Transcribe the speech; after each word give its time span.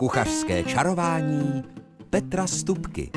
Kuchařské 0.00 0.62
čarování 0.62 1.64
Petra 2.10 2.46
Stupky. 2.46 3.10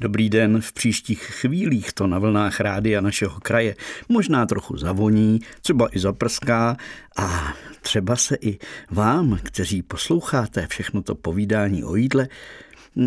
Dobrý 0.00 0.30
den, 0.30 0.60
v 0.60 0.72
příštích 0.72 1.22
chvílích 1.22 1.92
to 1.92 2.06
na 2.06 2.18
vlnách 2.18 2.60
rádia 2.60 3.00
našeho 3.00 3.40
kraje 3.40 3.76
možná 4.08 4.46
trochu 4.46 4.76
zavoní, 4.76 5.40
třeba 5.62 5.88
i 5.92 5.98
zaprská 5.98 6.76
a 7.16 7.54
třeba 7.80 8.16
se 8.16 8.36
i 8.40 8.58
vám, 8.90 9.38
kteří 9.42 9.82
posloucháte 9.82 10.66
všechno 10.66 11.02
to 11.02 11.14
povídání 11.14 11.84
o 11.84 11.96
jídle, 11.96 12.28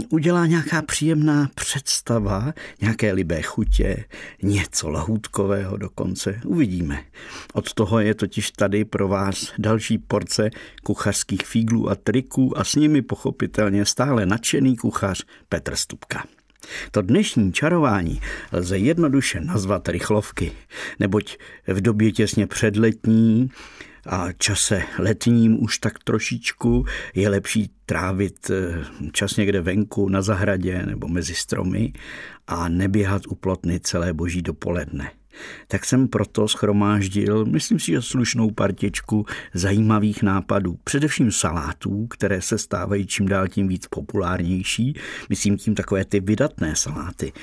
udělá 0.09 0.45
nějaká 0.45 0.81
příjemná 0.81 1.50
představa, 1.55 2.54
nějaké 2.82 3.13
libé 3.13 3.41
chutě, 3.41 4.05
něco 4.43 4.89
lahůdkového 4.89 5.77
dokonce. 5.77 6.41
Uvidíme. 6.45 7.04
Od 7.54 7.73
toho 7.73 8.00
je 8.00 8.14
totiž 8.14 8.51
tady 8.51 8.86
pro 8.86 9.07
vás 9.07 9.54
další 9.57 9.97
porce 9.97 10.50
kuchařských 10.83 11.46
fíglů 11.46 11.89
a 11.89 11.96
triků 11.96 12.57
a 12.57 12.64
s 12.64 12.75
nimi 12.75 13.01
pochopitelně 13.01 13.86
stále 13.86 14.25
nadšený 14.25 14.78
kuchař 14.78 15.23
Petr 15.50 15.75
Stupka. 15.75 16.23
To 16.92 17.01
dnešní 17.01 17.54
čarování 17.54 18.21
lze 18.51 18.78
jednoduše 18.78 19.42
nazvat 19.42 19.89
rychlovky, 19.89 20.51
neboť 21.00 21.37
v 21.68 21.81
době 21.81 22.11
těsně 22.11 22.47
předletní 22.47 23.50
a 24.06 24.32
čase 24.32 24.84
letním 25.00 25.64
už 25.64 25.78
tak 25.78 26.00
trošičku. 26.04 26.86
Je 27.16 27.30
lepší 27.30 27.71
trávit 27.86 28.50
eh, 28.50 28.86
čas 29.12 29.38
někde 29.38 29.62
venku 29.62 30.10
na 30.10 30.21
zahradě 30.21 30.86
nebo 30.86 31.07
mezi 31.07 31.36
stromy 31.36 31.93
a 32.48 32.70
neběhat 32.70 33.22
u 33.28 33.36
plotny 33.36 33.80
celé 33.80 34.14
boží 34.14 34.42
dopoledne 34.42 35.12
tak 35.67 35.86
jsem 35.86 36.08
proto 36.08 36.47
schromáždil, 36.47 37.45
myslím 37.45 37.80
si, 37.80 37.92
že 37.92 38.02
slušnou 38.02 38.52
partičku 38.52 39.26
zajímavých 39.53 40.23
nápadů. 40.23 40.78
Především 40.84 41.31
salátů, 41.31 42.08
které 42.08 42.42
se 42.42 42.58
stávají 42.58 43.06
čím 43.06 43.28
dál 43.28 43.48
tím 43.48 43.67
víc 43.67 43.88
populárnější. 43.88 45.00
Myslím 45.30 45.58
tím 45.58 45.76
takové 45.76 46.06
ty 46.06 46.20
vydatné 46.20 46.76
saláty. 46.76 47.34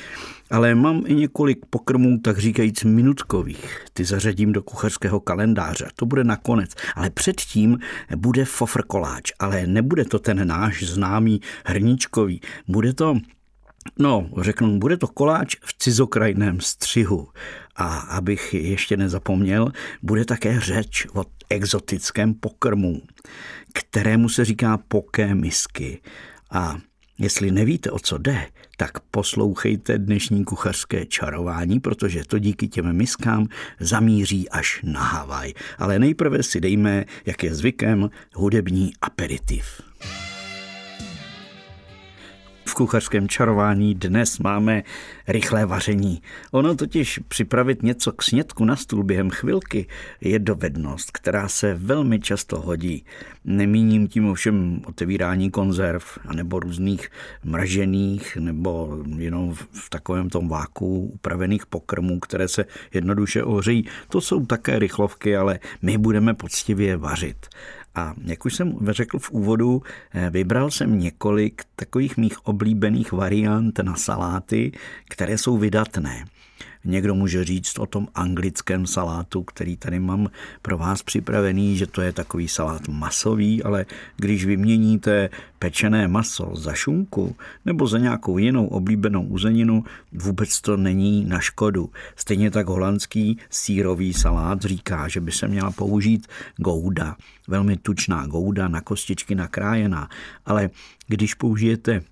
Ale 0.50 0.74
mám 0.74 1.02
i 1.06 1.14
několik 1.14 1.58
pokrmů, 1.70 2.18
tak 2.18 2.38
říkajíc 2.38 2.84
minutkových. 2.84 3.84
Ty 3.92 4.04
zařadím 4.04 4.52
do 4.52 4.62
kuchařského 4.62 5.20
kalendáře. 5.20 5.88
To 5.96 6.06
bude 6.06 6.24
nakonec. 6.24 6.70
Ale 6.96 7.10
předtím 7.10 7.78
bude 8.16 8.44
fofr 8.44 8.82
koláč. 8.82 9.32
Ale 9.38 9.66
nebude 9.66 10.04
to 10.04 10.18
ten 10.18 10.48
náš 10.48 10.82
známý 10.82 11.40
hrníčkový. 11.64 12.40
Bude 12.68 12.92
to 12.92 13.16
No, 13.98 14.30
řeknu, 14.40 14.78
bude 14.78 14.96
to 14.96 15.06
koláč 15.06 15.56
v 15.62 15.78
cizokrajném 15.78 16.60
střihu. 16.60 17.28
A 17.76 17.98
abych 17.98 18.54
ještě 18.54 18.96
nezapomněl, 18.96 19.72
bude 20.02 20.24
také 20.24 20.60
řeč 20.60 21.06
o 21.14 21.24
exotickém 21.50 22.34
pokrmu, 22.34 23.02
kterému 23.72 24.28
se 24.28 24.44
říká 24.44 24.78
poké 24.88 25.34
misky. 25.34 26.00
A 26.50 26.76
jestli 27.18 27.50
nevíte, 27.50 27.90
o 27.90 27.98
co 27.98 28.18
jde, 28.18 28.46
tak 28.76 29.00
poslouchejte 29.00 29.98
dnešní 29.98 30.44
kuchařské 30.44 31.06
čarování, 31.06 31.80
protože 31.80 32.24
to 32.24 32.38
díky 32.38 32.68
těm 32.68 32.92
miskám 32.92 33.46
zamíří 33.80 34.48
až 34.48 34.80
na 34.82 35.02
Havaj. 35.02 35.54
Ale 35.78 35.98
nejprve 35.98 36.42
si 36.42 36.60
dejme, 36.60 37.04
jak 37.26 37.42
je 37.42 37.54
zvykem, 37.54 38.10
hudební 38.34 38.92
aperitiv. 39.00 39.89
V 42.70 42.74
kuchařském 42.74 43.28
čarování 43.28 43.94
dnes 43.94 44.38
máme 44.38 44.82
rychlé 45.28 45.66
vaření. 45.66 46.22
Ono 46.50 46.74
totiž 46.74 47.20
připravit 47.28 47.82
něco 47.82 48.12
k 48.12 48.22
snědku 48.22 48.64
na 48.64 48.76
stůl 48.76 49.04
během 49.04 49.30
chvilky 49.30 49.86
je 50.20 50.38
dovednost, 50.38 51.10
která 51.10 51.48
se 51.48 51.74
velmi 51.74 52.20
často 52.20 52.60
hodí. 52.60 53.04
Nemíním 53.44 54.08
tím 54.08 54.26
ovšem 54.26 54.82
otevírání 54.86 55.50
konzerv, 55.50 56.18
anebo 56.26 56.60
různých 56.60 57.08
mražených, 57.44 58.36
nebo 58.36 58.98
jenom 59.16 59.54
v 59.54 59.90
takovém 59.90 60.28
tom 60.30 60.48
váku 60.48 61.10
upravených 61.14 61.66
pokrmů, 61.66 62.20
které 62.20 62.48
se 62.48 62.64
jednoduše 62.94 63.42
ohřejí. 63.42 63.86
To 64.08 64.20
jsou 64.20 64.46
také 64.46 64.78
rychlovky, 64.78 65.36
ale 65.36 65.58
my 65.82 65.98
budeme 65.98 66.34
poctivě 66.34 66.96
vařit. 66.96 67.46
A 67.94 68.14
jak 68.24 68.44
už 68.44 68.54
jsem 68.54 68.78
řekl 68.90 69.18
v 69.18 69.30
úvodu, 69.30 69.82
eh, 70.12 70.30
vybral 70.30 70.70
jsem 70.70 70.98
několik 70.98 71.62
takových 71.76 72.16
mých 72.16 72.46
oblíbených 72.46 73.12
variant 73.12 73.78
na 73.78 73.96
saláty, 73.96 74.72
které 75.08 75.38
jsou 75.38 75.58
vydatné. 75.58 76.24
Někdo 76.84 77.14
může 77.14 77.44
říct 77.44 77.78
o 77.78 77.86
tom 77.86 78.08
anglickém 78.14 78.86
salátu, 78.86 79.42
který 79.42 79.76
tady 79.76 80.00
mám 80.00 80.30
pro 80.62 80.78
vás 80.78 81.02
připravený, 81.02 81.76
že 81.76 81.86
to 81.86 82.02
je 82.02 82.12
takový 82.12 82.48
salát 82.48 82.88
masový, 82.88 83.62
ale 83.62 83.86
když 84.16 84.44
vyměníte 84.44 85.30
pečené 85.58 86.08
maso 86.08 86.56
za 86.56 86.74
šunku 86.74 87.36
nebo 87.64 87.86
za 87.86 87.98
nějakou 87.98 88.38
jinou 88.38 88.66
oblíbenou 88.66 89.22
uzeninu, 89.22 89.84
vůbec 90.12 90.60
to 90.60 90.76
není 90.76 91.24
na 91.24 91.40
škodu. 91.40 91.90
Stejně 92.16 92.50
tak 92.50 92.66
holandský 92.66 93.38
sírový 93.50 94.12
salát 94.12 94.62
říká, 94.62 95.08
že 95.08 95.20
by 95.20 95.32
se 95.32 95.48
měla 95.48 95.70
použít 95.70 96.26
gouda, 96.56 97.16
velmi 97.48 97.76
tučná 97.76 98.26
gouda 98.26 98.68
na 98.68 98.80
kostičky 98.80 99.34
nakrájená, 99.34 100.08
ale 100.46 100.70
když 101.06 101.34
použijete 101.34 102.02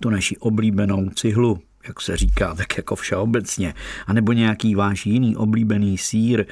tu 0.00 0.10
naši 0.10 0.36
oblíbenou 0.36 1.10
cihlu, 1.10 1.58
jak 1.88 2.00
se 2.00 2.16
říká, 2.16 2.54
tak 2.54 2.76
jako 2.76 2.96
všeobecně, 2.96 3.74
anebo 4.06 4.32
nějaký 4.32 4.74
váš 4.74 5.06
jiný 5.06 5.36
oblíbený 5.36 5.98
sír, 5.98 6.44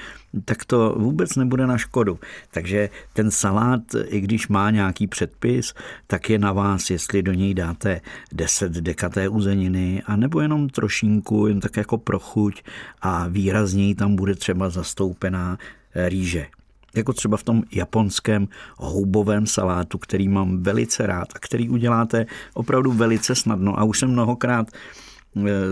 tak 0.44 0.64
to 0.64 0.94
vůbec 0.98 1.36
nebude 1.36 1.66
na 1.66 1.78
škodu. 1.78 2.18
Takže 2.50 2.88
ten 3.12 3.30
salát, 3.30 3.80
i 4.06 4.20
když 4.20 4.48
má 4.48 4.70
nějaký 4.70 5.06
předpis, 5.06 5.74
tak 6.06 6.30
je 6.30 6.38
na 6.38 6.52
vás, 6.52 6.90
jestli 6.90 7.22
do 7.22 7.32
něj 7.32 7.54
dáte 7.54 8.00
10 8.32 8.72
dekaté 8.72 9.28
uzeniny, 9.28 10.02
anebo 10.06 10.40
jenom 10.40 10.68
trošinku, 10.68 11.46
jen 11.46 11.60
tak 11.60 11.76
jako 11.76 11.98
pro 11.98 12.18
chuť 12.18 12.62
a 13.02 13.28
výrazněji 13.28 13.94
tam 13.94 14.16
bude 14.16 14.34
třeba 14.34 14.70
zastoupená 14.70 15.58
rýže 15.94 16.46
jako 16.94 17.12
třeba 17.12 17.36
v 17.36 17.42
tom 17.42 17.62
japonském 17.72 18.48
houbovém 18.76 19.46
salátu, 19.46 19.98
který 19.98 20.28
mám 20.28 20.62
velice 20.62 21.06
rád 21.06 21.28
a 21.34 21.38
který 21.38 21.68
uděláte 21.68 22.26
opravdu 22.54 22.92
velice 22.92 23.34
snadno. 23.34 23.80
A 23.80 23.84
už 23.84 23.98
jsem 23.98 24.10
mnohokrát 24.10 24.66
Eh, 24.70 25.09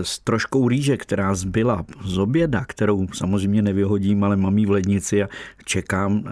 s 0.01 0.19
troškou 0.19 0.67
rýže, 0.67 0.97
která 0.97 1.35
zbyla 1.35 1.85
z 2.05 2.17
oběda, 2.17 2.65
kterou 2.65 3.07
samozřejmě 3.13 3.61
nevyhodím, 3.61 4.23
ale 4.23 4.35
mám 4.37 4.57
jí 4.57 4.65
v 4.65 4.71
lednici 4.71 5.23
a 5.23 5.29
čekám, 5.65 6.23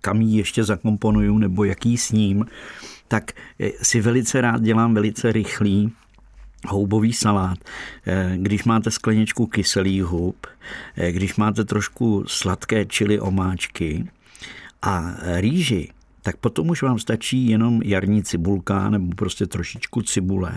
kam 0.00 0.20
ji 0.20 0.38
ještě 0.38 0.64
zakomponuju 0.64 1.38
nebo 1.38 1.64
jaký 1.64 1.96
s 1.96 2.12
ním, 2.12 2.46
tak 3.08 3.32
eh, 3.60 3.70
si 3.82 4.00
velice 4.00 4.40
rád 4.40 4.62
dělám 4.62 4.94
velice 4.94 5.32
rychlý 5.32 5.92
houbový 6.68 7.12
salát, 7.12 7.58
eh, 8.06 8.32
když 8.36 8.64
máte 8.64 8.90
skleničku 8.90 9.46
kyselých 9.46 10.04
hub, 10.04 10.46
když 11.10 11.36
máte 11.36 11.64
trošku 11.64 12.24
sladké 12.26 12.84
čili 12.84 13.20
omáčky 13.20 14.08
a 14.82 15.14
rýži, 15.36 15.88
tak 16.26 16.36
potom 16.36 16.70
už 16.70 16.82
vám 16.82 16.98
stačí 16.98 17.48
jenom 17.48 17.82
jarní 17.84 18.22
cibulka 18.22 18.90
nebo 18.90 19.14
prostě 19.14 19.46
trošičku 19.46 20.02
cibule. 20.02 20.52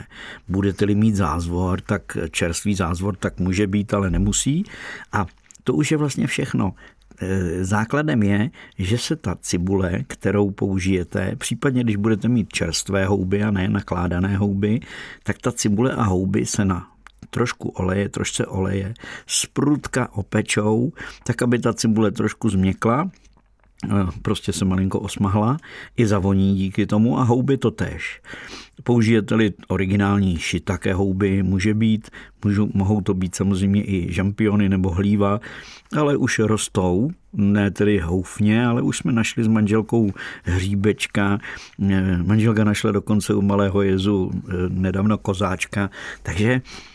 Budete-li 0.48 0.96
mít 0.96 1.16
zázvor, 1.16 1.82
tak 1.82 2.18
čerstvý 2.32 2.76
zázvor 2.76 3.16
tak 3.16 3.40
může 3.40 3.68
být, 3.68 3.94
ale 3.94 4.10
nemusí. 4.10 4.64
A 5.12 5.26
to 5.64 5.74
už 5.74 5.92
je 5.92 5.98
vlastně 5.98 6.28
všechno. 6.28 6.74
E, 7.22 7.64
základem 7.66 8.24
je, 8.24 8.50
že 8.78 8.98
se 8.98 9.16
ta 9.16 9.38
cibule, 9.42 10.04
kterou 10.08 10.52
použijete, 10.52 11.36
případně 11.36 11.84
když 11.84 11.96
budete 11.96 12.28
mít 12.28 12.54
čerstvé 12.54 13.06
houby 13.06 13.44
a 13.44 13.52
ne 13.52 13.70
nakládané 13.70 14.38
houby, 14.38 14.80
tak 15.24 15.38
ta 15.38 15.52
cibule 15.52 15.94
a 15.94 16.04
houby 16.04 16.46
se 16.46 16.66
na 16.66 16.88
trošku 17.30 17.70
oleje, 17.70 18.10
trošce 18.10 18.46
oleje, 18.46 18.94
sprutka 19.28 20.14
opečou, 20.14 20.94
tak 21.24 21.42
aby 21.42 21.60
ta 21.60 21.74
cibule 21.74 22.12
trošku 22.12 22.50
změkla 22.50 23.10
prostě 24.22 24.54
se 24.54 24.66
malinko 24.66 25.00
osmahla, 25.00 25.58
i 25.98 26.08
zavoní 26.08 26.56
díky 26.56 26.86
tomu 26.86 27.20
a 27.20 27.24
houby 27.24 27.58
to 27.58 27.72
tež. 27.72 28.22
Použijete-li 28.84 29.54
originální 29.68 30.38
šitaké 30.38 30.94
houby, 30.94 31.44
může 31.44 31.74
být, 31.74 32.10
můžou, 32.46 32.70
mohou 32.74 33.02
to 33.02 33.14
být 33.14 33.36
samozřejmě 33.36 33.84
i 33.84 34.14
žampiony 34.14 34.70
nebo 34.70 34.90
hlíva, 34.90 35.40
ale 35.98 36.18
už 36.18 36.40
rostou, 36.40 37.12
ne 37.34 37.72
tedy 37.72 38.00
houfně, 38.00 38.66
ale 38.66 38.82
už 38.82 38.98
jsme 38.98 39.12
našli 39.12 39.44
s 39.44 39.48
manželkou 39.48 40.12
hříbečka, 40.44 41.40
manželka 42.26 42.64
našla 42.64 42.92
dokonce 42.92 43.34
u 43.34 43.42
Malého 43.42 43.82
jezu 43.82 44.32
eh, 44.34 44.54
nedávno 44.70 45.18
kozáčka, 45.18 45.90
takže 46.24 46.62
Eh, 46.62 46.89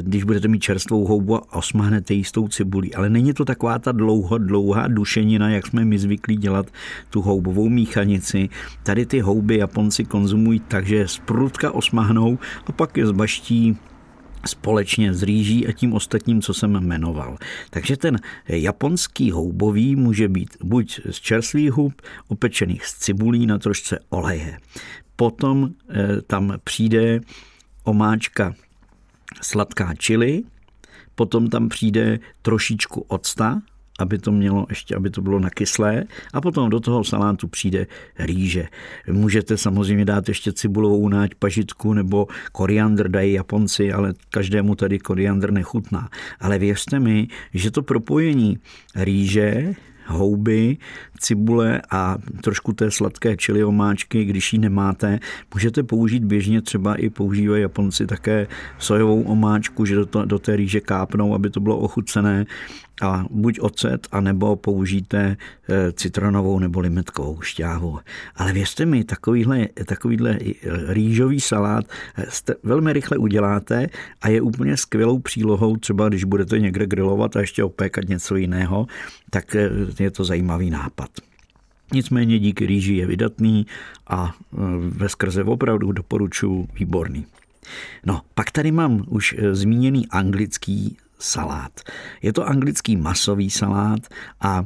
když 0.00 0.24
budete 0.24 0.48
mít 0.48 0.62
čerstvou 0.62 1.06
houbu 1.06 1.36
a 1.36 1.52
osmahnete 1.52 2.14
ji 2.14 2.24
s 2.24 2.32
tou 2.32 2.48
cibulí. 2.48 2.94
Ale 2.94 3.10
není 3.10 3.32
to 3.32 3.44
taková 3.44 3.78
ta 3.78 3.92
dlouho, 3.92 4.38
dlouhá 4.38 4.88
dušenina, 4.88 5.50
jak 5.50 5.66
jsme 5.66 5.84
my 5.84 5.98
zvyklí 5.98 6.36
dělat 6.36 6.66
tu 7.10 7.20
houbovou 7.20 7.68
míchanici. 7.68 8.48
Tady 8.82 9.06
ty 9.06 9.20
houby 9.20 9.56
Japonci 9.56 10.04
konzumují 10.04 10.60
tak, 10.60 10.86
že 10.86 11.08
z 11.08 11.18
prudka 11.18 11.70
osmahnou 11.70 12.38
a 12.66 12.72
pak 12.72 12.96
je 12.96 13.06
zbaští 13.06 13.76
společně 14.46 15.14
s 15.14 15.22
rýží 15.22 15.66
a 15.66 15.72
tím 15.72 15.92
ostatním, 15.92 16.42
co 16.42 16.54
jsem 16.54 16.72
jmenoval. 16.72 17.36
Takže 17.70 17.96
ten 17.96 18.18
japonský 18.48 19.30
houbový 19.30 19.96
může 19.96 20.28
být 20.28 20.56
buď 20.62 21.00
z 21.10 21.20
čerstvých 21.20 21.72
hub, 21.72 22.02
opečených 22.28 22.86
z 22.86 22.98
cibulí 22.98 23.46
na 23.46 23.58
trošce 23.58 23.98
oleje. 24.08 24.58
Potom 25.16 25.70
eh, 25.90 26.22
tam 26.26 26.54
přijde 26.64 27.20
omáčka 27.84 28.54
sladká 29.42 29.94
čili, 29.94 30.42
potom 31.14 31.48
tam 31.48 31.68
přijde 31.68 32.18
trošičku 32.42 33.04
octa, 33.08 33.62
aby 33.98 34.18
to 34.18 34.32
mělo 34.32 34.66
ještě, 34.68 34.96
aby 34.96 35.10
to 35.10 35.22
bylo 35.22 35.38
nakyslé 35.38 36.04
a 36.32 36.40
potom 36.40 36.70
do 36.70 36.80
toho 36.80 37.04
salátu 37.04 37.48
přijde 37.48 37.86
rýže. 38.18 38.68
Můžete 39.10 39.56
samozřejmě 39.56 40.04
dát 40.04 40.28
ještě 40.28 40.52
cibulovou 40.52 41.08
náť, 41.08 41.34
pažitku 41.34 41.94
nebo 41.94 42.26
koriandr 42.52 43.08
dají 43.08 43.32
Japonci, 43.32 43.92
ale 43.92 44.14
každému 44.30 44.74
tady 44.74 44.98
koriandr 44.98 45.52
nechutná. 45.52 46.08
Ale 46.40 46.58
věřte 46.58 47.00
mi, 47.00 47.28
že 47.54 47.70
to 47.70 47.82
propojení 47.82 48.58
rýže, 48.94 49.74
houby, 50.06 50.76
cibule 51.18 51.82
a 51.90 52.16
trošku 52.42 52.72
té 52.72 52.90
sladké 52.90 53.36
čili 53.36 53.64
omáčky, 53.64 54.24
když 54.24 54.52
ji 54.52 54.58
nemáte, 54.58 55.18
můžete 55.54 55.82
použít 55.82 56.24
běžně, 56.24 56.62
třeba 56.62 56.94
i 56.94 57.10
používají 57.10 57.62
Japonci 57.62 58.06
také 58.06 58.46
sojovou 58.78 59.22
omáčku, 59.22 59.84
že 59.84 59.94
do, 59.94 60.06
to, 60.06 60.24
do 60.24 60.38
té 60.38 60.56
rýže 60.56 60.80
kápnou, 60.80 61.34
aby 61.34 61.50
to 61.50 61.60
bylo 61.60 61.78
ochucené 61.78 62.46
a 63.00 63.24
buď 63.30 63.60
ocet, 63.60 64.08
anebo 64.12 64.56
použijte 64.56 65.36
eh, 65.68 65.92
citronovou 65.92 66.58
nebo 66.58 66.80
limetkovou 66.80 67.40
šťávu. 67.40 67.98
Ale 68.36 68.52
věřte 68.52 68.86
mi, 68.86 69.04
takovýhle, 69.04 69.68
takovýhle 69.86 70.38
rýžový 70.86 71.40
salát 71.40 71.84
eh, 72.18 72.54
velmi 72.62 72.92
rychle 72.92 73.18
uděláte 73.18 73.86
a 74.22 74.28
je 74.28 74.40
úplně 74.40 74.76
skvělou 74.76 75.18
přílohou, 75.18 75.76
třeba 75.76 76.08
když 76.08 76.24
budete 76.24 76.58
někde 76.58 76.86
grilovat 76.86 77.36
a 77.36 77.40
ještě 77.40 77.64
opékat 77.64 78.08
něco 78.08 78.36
jiného, 78.36 78.86
tak 79.30 79.54
eh, 79.54 79.70
je 80.00 80.10
to 80.10 80.24
zajímavý 80.24 80.70
nápad. 80.70 81.10
Nicméně 81.92 82.38
díky 82.38 82.66
rýži 82.66 82.94
je 82.94 83.06
vydatný 83.06 83.66
a 84.06 84.34
ve 84.78 85.08
skrze 85.08 85.44
opravdu 85.44 85.92
doporučuji 85.92 86.68
výborný. 86.74 87.26
No, 88.06 88.20
pak 88.34 88.50
tady 88.50 88.72
mám 88.72 89.04
už 89.08 89.36
zmíněný 89.52 90.08
anglický 90.08 90.96
salát. 91.20 91.80
Je 92.22 92.32
to 92.32 92.48
anglický 92.48 92.96
masový 92.96 93.50
salát 93.50 94.00
a 94.40 94.64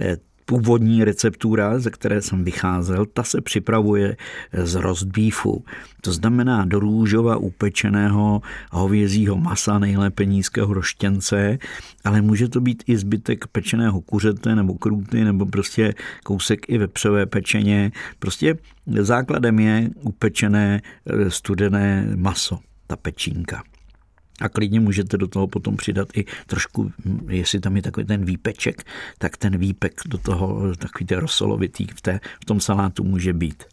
eh, 0.00 0.16
původní 0.44 1.04
receptura, 1.04 1.78
ze 1.78 1.90
které 1.90 2.22
jsem 2.22 2.44
vycházel, 2.44 3.06
ta 3.06 3.22
se 3.22 3.40
připravuje 3.40 4.16
z 4.52 4.74
roast 4.74 5.04
beefu. 5.04 5.64
To 6.00 6.12
znamená 6.12 6.64
do 6.64 6.80
růžova 6.80 7.36
upečeného 7.36 8.42
hovězího 8.70 9.36
masa, 9.36 9.78
nejlépe 9.78 10.24
nízkého 10.24 10.74
roštěnce, 10.74 11.58
ale 12.04 12.20
může 12.20 12.48
to 12.48 12.60
být 12.60 12.82
i 12.86 12.96
zbytek 12.96 13.46
pečeného 13.46 14.00
kuřete 14.00 14.54
nebo 14.54 14.74
krůty 14.74 15.24
nebo 15.24 15.46
prostě 15.46 15.94
kousek 16.24 16.68
i 16.68 16.78
vepřové 16.78 17.26
pečeně. 17.26 17.92
Prostě 18.18 18.54
základem 18.86 19.58
je 19.58 19.90
upečené 20.00 20.82
eh, 21.06 21.30
studené 21.30 22.12
maso, 22.16 22.58
ta 22.86 22.96
pečínka. 22.96 23.62
A 24.40 24.48
klidně 24.48 24.80
můžete 24.80 25.16
do 25.16 25.28
toho 25.28 25.46
potom 25.46 25.76
přidat 25.76 26.08
i 26.16 26.24
trošku, 26.46 26.92
jestli 27.28 27.60
tam 27.60 27.76
je 27.76 27.82
takový 27.82 28.06
ten 28.06 28.24
výpeček, 28.24 28.82
tak 29.18 29.36
ten 29.36 29.58
výpek 29.58 30.00
do 30.06 30.18
toho, 30.18 30.76
takový 30.76 31.06
ten 31.06 31.18
rosolovitý 31.18 31.86
v, 31.86 32.00
té, 32.00 32.20
v 32.42 32.44
tom 32.44 32.60
salátu 32.60 33.04
může 33.04 33.32
být. 33.32 33.64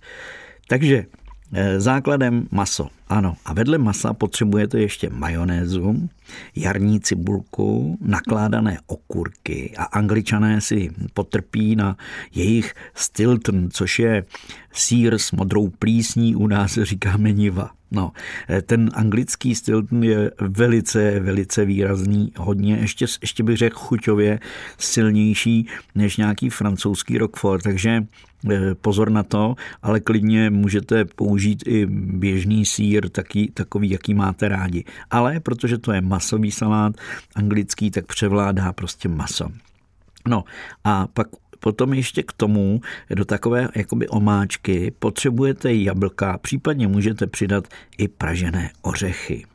Takže 0.67 1.05
eh, 1.53 1.79
základem 1.79 2.47
maso, 2.51 2.87
ano. 3.11 3.35
A 3.45 3.53
vedle 3.53 3.77
masa 3.77 4.13
potřebujete 4.13 4.79
ještě 4.79 5.09
majonézu, 5.09 6.09
jarní 6.55 6.99
cibulku, 6.99 7.97
nakládané 8.01 8.77
okurky 8.87 9.73
a 9.77 9.83
angličané 9.83 10.61
si 10.61 10.89
potrpí 11.13 11.75
na 11.75 11.97
jejich 12.35 12.73
Stilton, 12.95 13.69
což 13.71 13.99
je 13.99 14.23
sír 14.73 15.17
s 15.17 15.31
modrou 15.31 15.69
plísní, 15.69 16.35
u 16.35 16.47
nás 16.47 16.79
říkáme 16.81 17.31
niva. 17.31 17.71
No, 17.91 18.11
eh, 18.49 18.61
ten 18.61 18.89
anglický 18.93 19.55
Stilton 19.55 20.03
je 20.03 20.31
velice, 20.39 21.19
velice 21.19 21.65
výrazný, 21.65 22.31
hodně, 22.37 22.75
ještě, 22.75 23.05
ještě 23.21 23.43
bych 23.43 23.57
řekl 23.57 23.77
chuťově 23.77 24.39
silnější 24.77 25.67
než 25.95 26.17
nějaký 26.17 26.49
francouzský 26.49 27.17
Roquefort, 27.17 27.63
takže 27.63 28.03
eh, 28.51 28.75
pozor 28.75 29.09
na 29.09 29.23
to, 29.23 29.55
ale 29.81 29.99
klidně 29.99 30.49
můžete 30.49 31.05
použít 31.05 31.63
i 31.67 31.85
běžný 31.89 32.65
sír, 32.65 33.00
taky, 33.09 33.51
takový, 33.53 33.89
jaký 33.89 34.13
máte 34.13 34.47
rádi. 34.47 34.83
Ale 35.11 35.39
protože 35.39 35.77
to 35.77 35.91
je 35.91 36.01
masový 36.01 36.51
salát 36.51 36.95
anglický, 37.35 37.91
tak 37.91 38.05
převládá 38.05 38.73
prostě 38.73 39.09
maso. 39.09 39.49
No 40.27 40.43
a 40.83 41.07
pak 41.07 41.27
Potom 41.63 41.93
ještě 41.93 42.23
k 42.23 42.31
tomu 42.31 42.81
do 43.09 43.25
takové 43.25 43.69
jakoby 43.75 44.07
omáčky 44.07 44.91
potřebujete 44.99 45.73
jablka, 45.73 46.37
případně 46.37 46.87
můžete 46.87 47.27
přidat 47.27 47.67
i 47.97 48.07
pražené 48.07 48.71
ořechy. 48.81 49.45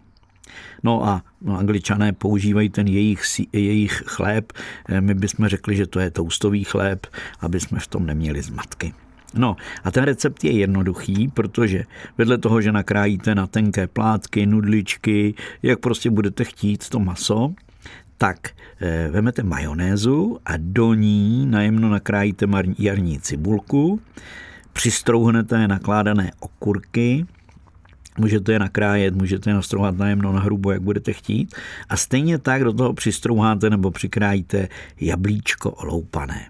No 0.82 1.06
a 1.06 1.22
no, 1.40 1.58
angličané 1.58 2.12
používají 2.12 2.68
ten 2.68 2.86
jejich, 2.86 3.22
jejich 3.52 4.02
chléb. 4.06 4.52
My 5.00 5.14
bychom 5.14 5.48
řekli, 5.48 5.76
že 5.76 5.86
to 5.86 6.00
je 6.00 6.10
toustový 6.10 6.64
chléb, 6.64 7.06
aby 7.40 7.60
jsme 7.60 7.80
v 7.80 7.86
tom 7.86 8.06
neměli 8.06 8.42
zmatky. 8.42 8.94
No 9.34 9.56
a 9.84 9.90
ten 9.90 10.04
recept 10.04 10.44
je 10.44 10.52
jednoduchý, 10.52 11.28
protože 11.28 11.84
vedle 12.18 12.38
toho, 12.38 12.60
že 12.60 12.72
nakrájíte 12.72 13.34
na 13.34 13.46
tenké 13.46 13.86
plátky, 13.86 14.46
nudličky, 14.46 15.34
jak 15.62 15.80
prostě 15.80 16.10
budete 16.10 16.44
chtít 16.44 16.88
to 16.88 16.98
maso, 16.98 17.54
tak 18.18 18.48
eh, 18.80 19.08
vemete 19.10 19.42
majonézu 19.42 20.38
a 20.44 20.52
do 20.56 20.94
ní 20.94 21.46
najemno 21.46 21.88
nakrájíte 21.88 22.46
jarní 22.78 23.20
cibulku, 23.20 24.00
přistrouhnete 24.72 25.68
nakládané 25.68 26.30
okurky, 26.40 27.26
Můžete 28.18 28.52
je 28.52 28.58
nakrájet, 28.58 29.14
můžete 29.14 29.50
je 29.50 29.54
nastrouhat 29.54 29.96
najemno 29.96 30.32
na 30.32 30.40
hrubo, 30.40 30.70
jak 30.70 30.82
budete 30.82 31.12
chtít. 31.12 31.54
A 31.88 31.96
stejně 31.96 32.38
tak 32.38 32.64
do 32.64 32.72
toho 32.72 32.92
přistrouháte 32.92 33.70
nebo 33.70 33.90
přikrájíte 33.90 34.68
jablíčko 35.00 35.70
oloupané. 35.70 36.48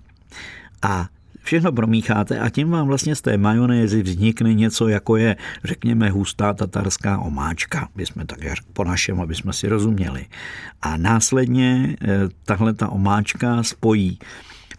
A 0.83 1.09
všechno 1.47 1.73
promícháte 1.73 2.39
a 2.39 2.51
tím 2.51 2.71
vám 2.71 2.87
vlastně 2.87 3.15
z 3.15 3.21
té 3.21 3.37
majonézy 3.37 4.03
vznikne 4.03 4.55
něco, 4.55 4.89
jako 4.89 5.17
je, 5.17 5.37
řekněme, 5.65 6.11
hustá 6.11 6.53
tatarská 6.53 7.19
omáčka, 7.19 7.89
bychom 7.97 8.27
tak 8.27 8.39
po 8.73 8.85
našem, 8.85 9.21
aby 9.21 9.35
jsme 9.35 9.53
si 9.53 9.69
rozuměli. 9.69 10.27
A 10.83 10.97
následně 10.97 11.97
eh, 12.03 12.07
tahle 12.45 12.75
ta 12.75 12.89
omáčka 12.89 13.63
spojí 13.63 14.19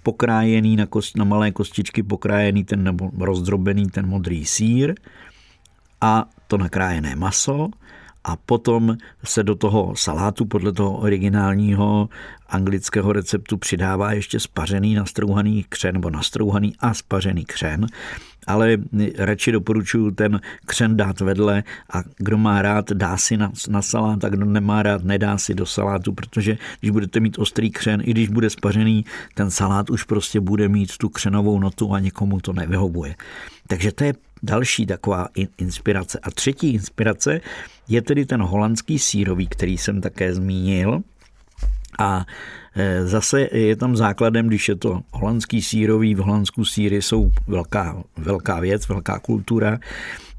pokrájený 0.03 0.75
na, 0.75 0.85
kost, 0.85 1.17
na 1.17 1.23
malé 1.23 1.51
kostičky, 1.51 2.03
pokrájený 2.03 2.63
ten 2.63 2.83
nebo 2.83 3.11
rozdrobený 3.19 3.87
ten 3.87 4.07
modrý 4.07 4.45
sír 4.45 4.95
a 6.01 6.25
to 6.47 6.57
nakrájené 6.57 7.15
maso 7.15 7.69
a 8.27 8.35
potom 8.35 8.97
se 9.23 9.43
do 9.43 9.55
toho 9.55 9.95
salátu 9.95 10.45
podle 10.45 10.73
toho 10.73 10.97
originálního 10.97 12.09
anglického 12.49 13.13
receptu 13.13 13.57
přidává 13.57 14.13
ještě 14.13 14.39
spařený 14.39 14.95
nastrouhaný 14.95 15.65
křen 15.69 15.93
nebo 15.93 16.09
nastrouhaný 16.09 16.73
a 16.79 16.93
spařený 16.93 17.45
křen, 17.45 17.87
ale 18.47 18.77
radši 19.17 19.51
doporučuji 19.51 20.11
ten 20.11 20.41
křen 20.65 20.97
dát 20.97 21.19
vedle 21.19 21.63
a 21.93 22.03
kdo 22.17 22.37
má 22.37 22.61
rád, 22.61 22.91
dá 22.91 23.17
si 23.17 23.37
na, 23.37 23.51
na 23.69 23.81
salát 23.81 24.23
a 24.23 24.29
kdo 24.29 24.45
nemá 24.45 24.83
rád, 24.83 25.03
nedá 25.03 25.37
si 25.37 25.55
do 25.55 25.65
salátu, 25.65 26.13
protože 26.13 26.57
když 26.79 26.91
budete 26.91 27.19
mít 27.19 27.39
ostrý 27.39 27.71
křen, 27.71 28.01
i 28.05 28.11
když 28.11 28.29
bude 28.29 28.49
spařený, 28.49 29.05
ten 29.33 29.51
salát 29.51 29.89
už 29.89 30.03
prostě 30.03 30.39
bude 30.39 30.69
mít 30.69 30.97
tu 30.97 31.09
křenovou 31.09 31.59
notu 31.59 31.93
a 31.93 31.99
někomu 31.99 32.39
to 32.39 32.53
nevyhovuje. 32.53 33.15
Takže 33.67 33.91
to 33.91 34.03
je 34.03 34.13
další 34.43 34.85
taková 34.85 35.27
inspirace. 35.57 36.19
A 36.23 36.31
třetí 36.31 36.73
inspirace 36.73 37.41
je 37.87 38.01
tedy 38.01 38.25
ten 38.25 38.41
holandský 38.41 38.99
sírový, 38.99 39.47
který 39.47 39.77
jsem 39.77 40.01
také 40.01 40.33
zmínil. 40.33 41.01
A 41.99 42.25
e, 42.75 43.07
zase 43.07 43.47
je 43.51 43.75
tam 43.75 43.95
základem, 43.95 44.47
když 44.47 44.69
je 44.69 44.75
to 44.75 45.01
holandský 45.11 45.61
sírový, 45.61 46.15
v 46.15 46.17
Holandsku 46.17 46.65
síry 46.65 47.01
jsou 47.01 47.31
velká, 47.47 48.03
velká 48.17 48.59
věc, 48.59 48.87
velká 48.87 49.19
kultura, 49.19 49.79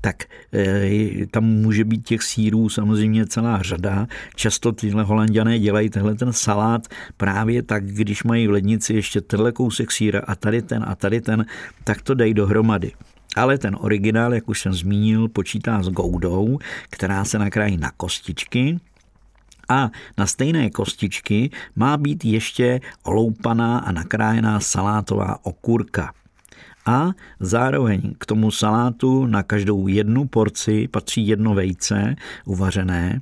tak 0.01 0.25
e, 0.55 1.27
tam 1.27 1.45
může 1.45 1.85
být 1.85 2.07
těch 2.07 2.23
sírů 2.23 2.69
samozřejmě 2.69 3.27
celá 3.27 3.63
řada. 3.63 4.07
Často 4.35 4.73
tyhle 4.73 5.03
holanděné 5.03 5.59
dělají 5.59 5.91
tenhle 5.91 6.15
ten 6.15 6.33
salát 6.33 6.89
právě 7.17 7.63
tak, 7.63 7.87
když 7.87 8.25
mají 8.25 8.47
v 8.47 8.51
lednici 8.51 8.95
ještě 8.95 9.21
tenhle 9.21 9.53
kousek 9.53 9.93
síra 9.93 10.21
a 10.27 10.35
tady 10.35 10.63
ten 10.63 10.85
a 10.89 10.95
tady 10.95 11.21
ten, 11.21 11.47
tak 11.85 12.03
to 12.03 12.15
dají 12.15 12.35
dohromady. 12.35 12.93
Ale 13.37 13.59
ten 13.59 13.77
originál, 13.81 14.35
jak 14.35 14.49
už 14.49 14.61
jsem 14.61 14.73
zmínil, 14.73 15.29
počítá 15.29 15.83
s 15.83 15.89
goudou, 15.89 16.59
která 16.91 17.25
se 17.25 17.39
nakrájí 17.39 17.77
na 17.77 17.91
kostičky, 17.91 18.81
a 19.69 19.91
na 20.19 20.27
stejné 20.27 20.71
kostičky 20.71 21.51
má 21.77 21.97
být 21.97 22.25
ještě 22.25 22.81
oloupaná 23.03 23.79
a 23.79 23.93
nakrájená 23.93 24.61
salátová 24.61 25.39
okurka. 25.43 26.13
a 26.87 27.11
zároveň 27.41 28.15
k 28.19 28.27
tomu 28.27 28.51
salátu 28.51 29.27
na 29.27 29.43
každou 29.43 29.89
jednu 29.89 30.25
porci 30.25 30.89
patří 30.89 31.29
jedno 31.29 31.55
vejce 31.55 32.17
uvařené 32.45 33.21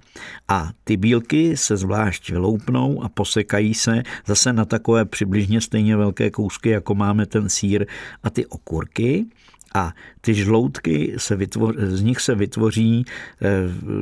a 0.48 0.70
ty 0.84 0.96
bílky 0.96 1.56
se 1.56 1.76
zvlášť 1.76 2.30
vyloupnou 2.30 3.02
a 3.02 3.08
posekají 3.08 3.74
se 3.74 4.02
zase 4.26 4.52
na 4.52 4.64
takové 4.64 5.04
přibližně 5.04 5.60
stejně 5.60 5.96
velké 5.96 6.30
kousky, 6.30 6.68
jako 6.68 6.94
máme 6.94 7.26
ten 7.26 7.48
sír 7.48 7.86
a 8.22 8.30
ty 8.30 8.46
okurky 8.46 9.26
a 9.74 9.92
ty 10.20 10.34
žloutky, 10.34 11.14
se 11.16 11.36
vytvoří, 11.36 11.76
z 11.80 12.02
nich 12.02 12.20
se 12.20 12.34
vytvoří 12.34 13.04
eh, 13.42 13.46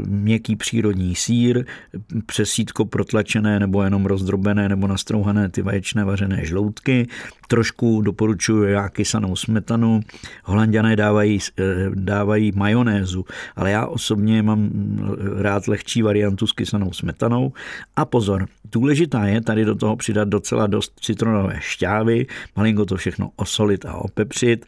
měkký 0.06 0.56
přírodní 0.56 1.14
sír, 1.14 1.64
přesítko 2.26 2.85
protlačené 2.85 3.61
nebo 3.61 3.83
jenom 3.83 4.06
rozdrobené 4.06 4.68
nebo 4.68 4.87
nastrouhané 4.87 5.49
ty 5.49 5.62
vaječné 5.62 6.04
vařené 6.04 6.47
žloutky. 6.47 7.09
Trošku 7.49 8.02
doporučuji 8.02 8.73
já 8.73 8.88
kysanou 8.88 9.37
smetanu. 9.37 10.00
Holanděné 10.44 10.97
dávají, 10.97 11.38
eh, 11.59 11.64
dávají 11.94 12.52
majonézu, 12.54 13.25
ale 13.56 13.71
já 13.71 13.87
osobně 13.87 14.42
mám 14.42 14.71
rád 15.37 15.68
lehčí 15.68 16.02
variantu 16.02 16.47
s 16.47 16.52
kysanou 16.52 16.92
smetanou. 16.92 17.52
A 17.97 18.04
pozor, 18.04 18.47
důležitá 18.73 19.25
je 19.25 19.40
tady 19.40 19.64
do 19.64 19.75
toho 19.75 19.97
přidat 19.97 20.28
docela 20.28 20.66
dost 20.66 20.92
citronové 21.00 21.56
šťávy, 21.61 22.26
malinko 22.56 22.85
to 22.85 22.97
všechno 22.97 23.30
osolit 23.37 23.85
a 23.85 23.94
opepřit 23.94 24.66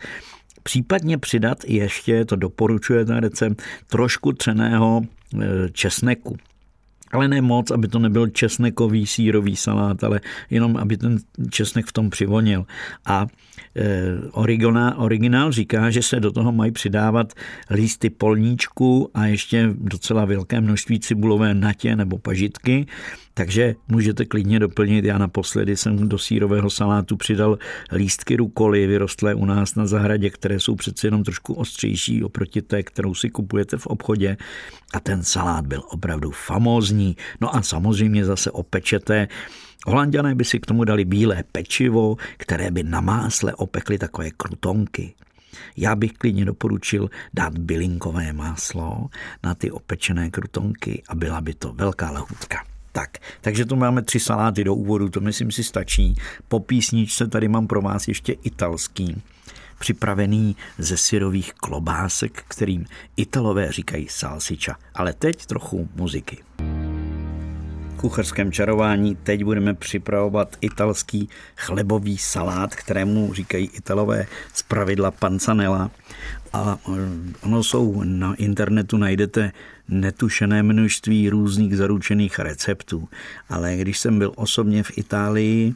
Případně 0.67 1.19
přidat 1.19 1.65
ještě, 1.67 2.25
to 2.25 2.37
doporučuje 2.37 3.05
ten 3.05 3.17
recept, 3.17 3.63
trošku 3.87 4.33
třeného 4.33 5.03
e, 5.03 5.47
česneku. 5.73 6.37
Ale 7.13 7.29
ne 7.29 7.41
moc, 7.41 7.71
aby 7.71 7.89
to 7.89 7.99
nebyl 7.99 8.27
česnekový 8.27 9.07
sírový 9.07 9.57
salát, 9.57 10.05
ale 10.05 10.21
jenom, 10.51 10.77
aby 10.77 10.97
ten 10.97 11.19
česnek 11.51 11.87
v 11.87 11.93
tom 11.93 12.11
přivonil. 12.11 12.67
A 13.07 13.27
e, 13.77 13.87
originál, 14.33 14.95
originál 14.97 15.53
říká, 15.53 15.91
že 15.91 16.03
se 16.03 16.21
do 16.21 16.33
toho 16.33 16.53
mají 16.53 16.73
přidávat 16.73 17.33
lísty 17.71 18.11
polníčku 18.11 19.11
a 19.15 19.27
ještě 19.27 19.71
docela 19.75 20.25
velké 20.25 20.61
množství 20.61 21.01
cibulové 21.01 21.55
natě 21.55 21.97
nebo 21.97 22.19
pažitky 22.19 22.87
takže 23.37 23.75
můžete 23.89 24.25
klidně 24.25 24.59
doplnit. 24.59 25.05
Já 25.05 25.19
naposledy 25.19 25.77
jsem 25.77 26.09
do 26.09 26.19
sírového 26.19 26.71
salátu 26.71 27.17
přidal 27.17 27.59
lístky 27.93 28.37
rukoly, 28.37 28.87
vyrostlé 28.87 29.35
u 29.35 29.45
nás 29.45 29.75
na 29.75 29.87
zahradě, 29.87 30.31
které 30.31 30.61
jsou 30.61 30.75
přece 30.75 31.07
jenom 31.07 31.25
trošku 31.25 31.55
ostřejší 31.55 32.25
oproti 32.25 32.63
té, 32.63 32.83
kterou 32.83 33.15
si 33.15 33.31
kupujete 33.31 33.77
v 33.77 33.87
obchodě. 33.87 34.37
A 34.93 35.01
ten 35.01 35.23
salát 35.23 35.67
byl 35.67 35.83
opravdu 35.91 36.31
famózní. 36.31 37.17
No 37.41 37.57
a 37.57 37.63
samozřejmě 37.63 38.25
zase 38.25 38.51
opečete 38.51 39.29
Holanděné 39.87 40.35
by 40.35 40.45
si 40.45 40.61
k 40.61 40.67
tomu 40.67 40.85
dali 40.85 41.05
bílé 41.05 41.45
pečivo, 41.53 42.17
které 42.37 42.71
by 42.71 42.83
na 42.83 43.01
másle 43.01 43.55
opekly 43.55 43.99
takové 43.99 44.31
krutonky. 44.31 45.15
Já 45.77 45.97
bych 45.97 46.13
klidně 46.13 46.45
doporučil 46.45 47.11
dát 47.35 47.59
bylinkové 47.59 48.33
máslo 48.33 49.09
na 49.45 49.55
ty 49.55 49.71
opečené 49.71 50.31
krutonky 50.31 51.03
a 51.09 51.15
byla 51.15 51.41
by 51.41 51.55
to 51.55 51.73
velká 51.73 52.11
lahutka. 52.11 52.76
Tak, 52.97 53.19
takže 53.41 53.65
tu 53.65 53.77
máme 53.77 54.03
tři 54.03 54.21
saláty 54.21 54.65
do 54.65 54.75
úvodu, 54.75 55.09
to 55.09 55.21
myslím 55.21 55.51
si 55.51 55.65
stačí. 55.65 56.15
Po 56.49 56.61
písničce 56.61 57.27
tady 57.27 57.49
mám 57.49 57.67
pro 57.67 57.83
vás 57.83 58.09
ještě 58.09 58.33
italský, 58.33 59.23
připravený 59.79 60.57
ze 60.79 60.97
syrových 60.97 61.55
klobásek, 61.55 62.45
kterým 62.49 62.87
Italové 63.17 63.73
říkají 63.73 64.07
salsiča. 64.11 64.77
Ale 64.95 65.13
teď 65.13 65.47
trochu 65.47 65.89
muziky 65.97 66.39
kuchařském 67.97 68.53
čarování 68.53 69.17
teď 69.17 69.45
budeme 69.45 69.75
připravovat 69.75 70.57
italský 70.61 71.29
chlebový 71.57 72.19
salát, 72.19 72.75
kterému 72.75 73.35
říkají 73.35 73.71
italové 73.75 74.27
z 74.55 74.63
pravidla 74.63 75.11
panzanella. 75.11 75.91
A 76.53 76.79
eh, 76.89 76.93
ono 77.41 77.63
jsou 77.63 78.03
na 78.05 78.35
internetu 78.35 78.97
najdete 78.97 79.53
netušené 79.89 80.63
množství 80.63 81.29
různých 81.29 81.77
zaručených 81.77 82.39
receptů. 82.39 83.09
Ale 83.49 83.77
když 83.77 83.99
jsem 83.99 84.19
byl 84.19 84.33
osobně 84.37 84.83
v 84.83 84.99
Itálii, 84.99 85.75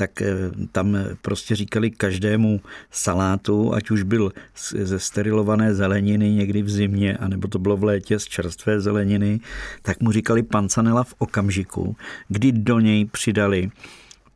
tak 0.00 0.22
eh, 0.22 0.34
tam 0.72 0.96
prostě 1.22 1.56
říkali 1.56 1.90
každému 1.90 2.60
salátu, 2.90 3.74
ať 3.74 3.90
už 3.90 4.02
byl 4.02 4.32
ze 4.72 4.98
sterilované 4.98 5.74
zeleniny 5.74 6.30
někdy 6.30 6.62
v 6.62 6.70
zimě, 6.70 7.16
anebo 7.16 7.48
to 7.48 7.58
bylo 7.58 7.76
v 7.76 7.84
létě 7.84 8.18
z 8.18 8.24
čerstvé 8.24 8.80
zeleniny, 8.80 9.40
tak 9.82 10.00
mu 10.00 10.12
říkali 10.12 10.42
pancanela 10.42 11.04
v 11.04 11.14
okamžiku, 11.18 11.96
kdy 12.28 12.52
do 12.52 12.80
něj 12.80 13.04
přidali 13.04 13.70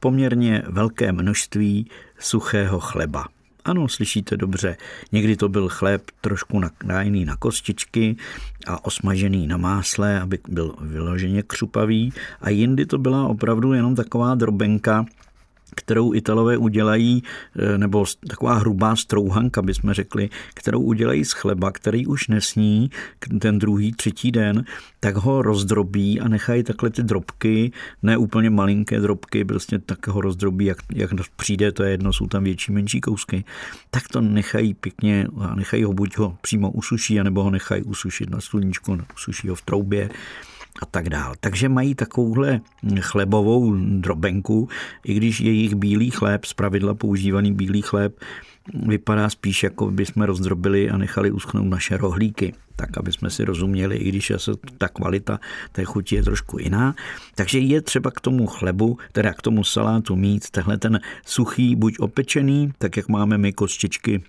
poměrně 0.00 0.62
velké 0.66 1.12
množství 1.12 1.90
suchého 2.18 2.80
chleba. 2.80 3.24
Ano, 3.64 3.88
slyšíte 3.88 4.36
dobře. 4.36 4.76
Někdy 5.12 5.36
to 5.36 5.48
byl 5.48 5.68
chléb 5.68 6.02
trošku 6.20 6.60
nakrájený 6.60 7.24
na 7.24 7.36
kostičky 7.36 8.16
a 8.66 8.84
osmažený 8.84 9.46
na 9.46 9.56
másle, 9.56 10.20
aby 10.20 10.38
byl 10.48 10.74
vyloženě 10.80 11.42
křupavý. 11.42 12.12
A 12.40 12.50
jindy 12.50 12.86
to 12.86 12.98
byla 12.98 13.28
opravdu 13.28 13.72
jenom 13.72 13.94
taková 13.94 14.34
drobenka, 14.34 15.06
kterou 15.74 16.14
Italové 16.14 16.56
udělají, 16.56 17.22
eh, 17.56 17.78
nebo 17.78 18.04
taková 18.28 18.54
hrubá 18.54 18.96
strouhanka, 18.96 19.62
bychom 19.62 19.92
řekli, 19.92 20.30
kterou 20.54 20.80
udělají 20.80 21.24
z 21.24 21.32
chleba, 21.32 21.70
který 21.72 22.06
už 22.06 22.28
nesní 22.28 22.90
ten 23.38 23.58
druhý, 23.58 23.92
třetí 23.92 24.32
den, 24.32 24.64
tak 25.00 25.16
ho 25.16 25.42
rozdrobí 25.42 26.20
a 26.20 26.28
nechají 26.28 26.62
takhle 26.62 26.90
ty 26.90 27.02
drobky, 27.02 27.72
ne 28.02 28.16
úplně 28.16 28.50
malinké 28.50 29.00
drobky, 29.00 29.44
prostě 29.44 29.78
tak 29.78 30.06
ho 30.06 30.20
rozdrobí, 30.20 30.64
jak, 30.64 30.78
jak 30.94 31.10
přijde, 31.36 31.72
to 31.72 31.82
je 31.82 31.90
jedno, 31.90 32.12
jsou 32.12 32.26
tam 32.26 32.44
větší, 32.44 32.72
menší 32.72 33.00
kousky, 33.00 33.44
tak 33.90 34.08
to 34.08 34.20
nechají 34.20 34.74
pěkně 34.74 35.26
a 35.40 35.54
nechají 35.54 35.84
ho 35.84 35.92
buď 35.92 36.18
ho 36.18 36.36
přímo 36.40 36.70
usuší, 36.70 37.20
anebo 37.20 37.42
ho 37.42 37.50
nechají 37.50 37.82
usušit 37.82 38.30
na 38.30 38.40
sluníčku, 38.40 38.98
usuší 39.14 39.48
ho 39.48 39.54
v 39.54 39.62
troubě 39.62 40.10
a 40.82 40.86
tak 40.86 41.08
dál. 41.08 41.34
Takže 41.40 41.68
mají 41.68 41.94
takovouhle 41.94 42.60
chlebovou 43.00 43.74
drobenku, 43.76 44.68
i 45.04 45.14
když 45.14 45.40
jejich 45.40 45.74
bílý 45.74 46.10
chléb, 46.10 46.44
zpravidla 46.44 46.94
používaný 46.94 47.52
bílý 47.52 47.82
chléb, 47.82 48.20
vypadá 48.86 49.30
spíš 49.30 49.62
jako 49.62 49.90
by 49.90 50.06
jsme 50.06 50.26
rozdrobili 50.26 50.90
a 50.90 50.96
nechali 50.96 51.30
uschnout 51.30 51.66
naše 51.66 51.96
rohlíky, 51.96 52.54
tak 52.76 52.98
aby 52.98 53.12
jsme 53.12 53.30
si 53.30 53.44
rozuměli, 53.44 53.96
i 53.96 54.08
když 54.08 54.30
asi 54.30 54.50
ta 54.78 54.88
kvalita 54.88 55.40
té 55.72 55.84
chuti 55.84 56.16
je 56.16 56.22
trošku 56.22 56.58
jiná. 56.58 56.94
Takže 57.34 57.58
je 57.58 57.80
třeba 57.80 58.10
k 58.10 58.20
tomu 58.20 58.46
chlebu, 58.46 58.98
teda 59.12 59.32
k 59.32 59.42
tomu 59.42 59.64
salátu 59.64 60.16
mít 60.16 60.50
tehle 60.50 60.78
ten 60.78 61.00
suchý, 61.26 61.76
buď 61.76 61.98
opečený, 61.98 62.72
tak 62.78 62.96
jak 62.96 63.08
máme 63.08 63.38
my 63.38 63.52
kostičky 63.52 64.22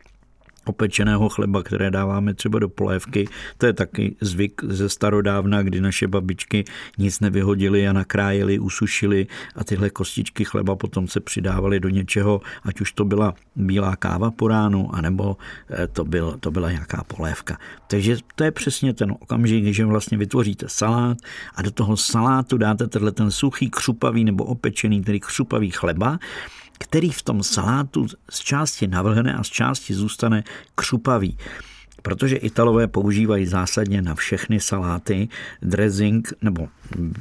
opečeného 0.66 1.30
chleba, 1.30 1.64
které 1.64 1.92
dáváme 1.92 2.34
třeba 2.34 2.60
do 2.60 2.70
polévky. 2.70 3.28
To 3.58 3.66
je 3.66 3.74
taky 3.74 4.16
zvyk 4.22 4.62
ze 4.64 4.90
starodávna, 4.90 5.62
kdy 5.62 5.82
naše 5.82 6.08
babičky 6.08 6.66
nic 6.98 7.20
nevyhodili 7.20 7.88
a 7.88 7.94
nakrájeli, 7.94 8.60
usušili 8.60 9.28
a 9.56 9.64
tyhle 9.64 9.90
kostičky 9.90 10.46
chleba 10.46 10.76
potom 10.76 11.08
se 11.08 11.20
přidávaly 11.20 11.80
do 11.80 11.90
něčeho, 11.90 12.42
ať 12.64 12.82
už 12.82 12.92
to 12.92 13.06
byla 13.06 13.34
bílá 13.56 13.96
káva 13.96 14.32
po 14.32 14.48
ránu, 14.48 14.96
anebo 14.96 15.38
eh, 15.70 15.88
to, 15.88 16.06
byl, 16.06 16.38
to 16.40 16.52
byla 16.52 16.72
nějaká 16.72 17.04
polévka. 17.04 17.58
Takže 17.88 18.18
to 18.36 18.44
je 18.44 18.52
přesně 18.52 18.94
ten 18.94 19.12
okamžik, 19.12 19.64
když 19.64 19.82
vlastně 19.82 20.18
vytvoříte 20.18 20.66
salát 20.70 21.18
a 21.56 21.62
do 21.62 21.72
toho 21.72 21.98
salátu 21.98 22.58
dáte 22.58 22.88
tenhle 22.88 23.12
ten 23.12 23.32
suchý, 23.32 23.70
křupavý 23.70 24.24
nebo 24.24 24.44
opečený, 24.44 25.04
tedy 25.04 25.20
křupavý 25.20 25.72
chleba 25.72 26.20
který 26.80 27.10
v 27.10 27.22
tom 27.22 27.44
salátu 27.44 28.08
z 28.30 28.40
části 28.40 28.88
navrhne 28.88 29.34
a 29.34 29.44
z 29.44 29.48
části 29.48 29.94
zůstane 29.94 30.44
křupavý 30.76 31.38
protože 32.06 32.36
Italové 32.36 32.88
používají 32.88 33.46
zásadně 33.46 34.02
na 34.02 34.16
všechny 34.16 34.60
saláty 34.60 35.28
dressing, 35.62 36.34
nebo 36.42 36.68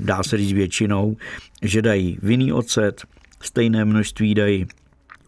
dá 0.01 0.23
se 0.23 0.37
říct 0.37 0.53
většinou, 0.53 1.17
že 1.63 1.83
dají 1.83 2.19
vinný 2.23 2.53
ocet, 2.53 3.03
stejné 3.41 3.85
množství 3.85 4.35
dají 4.35 4.67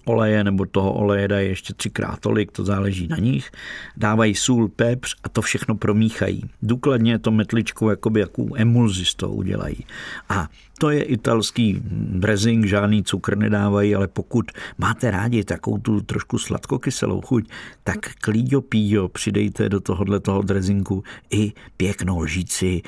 oleje 0.06 0.44
nebo 0.44 0.66
toho 0.66 0.92
oleje 0.92 1.28
dají 1.28 1.48
ještě 1.48 1.74
třikrát 1.74 2.20
tolik, 2.20 2.52
to 2.52 2.64
záleží 2.64 3.06
na 3.08 3.16
nich. 3.16 3.50
Dávají 3.96 4.34
sůl, 4.34 4.68
pepř 4.68 5.16
a 5.22 5.28
to 5.28 5.42
všechno 5.42 5.74
promíchají. 5.74 6.42
Důkladně 6.62 7.18
to 7.18 7.30
metličkou 7.30 7.90
jakoby 7.90 8.20
jakou 8.20 8.56
emulzi 8.56 9.04
z 9.04 9.14
toho 9.14 9.34
udělají. 9.34 9.84
A 10.28 10.48
to 10.78 10.90
je 10.90 11.02
italský 11.02 11.80
dressing, 12.20 12.66
žádný 12.66 13.04
cukr 13.04 13.36
nedávají, 13.36 13.94
ale 13.94 14.08
pokud 14.08 14.50
máte 14.78 15.10
rádi 15.10 15.44
takovou 15.44 15.78
tu 15.78 16.00
trošku 16.00 16.38
sladkokyselou 16.38 17.20
chuť, 17.20 17.48
tak 17.84 17.98
klíďo 18.20 18.60
píjo 18.60 19.08
přidejte 19.08 19.68
do 19.68 19.80
tohohle 19.80 20.20
toho 20.20 20.42
dressingu 20.42 21.02
i 21.30 21.52
pěknou 21.76 22.20
lžíci 22.20 22.82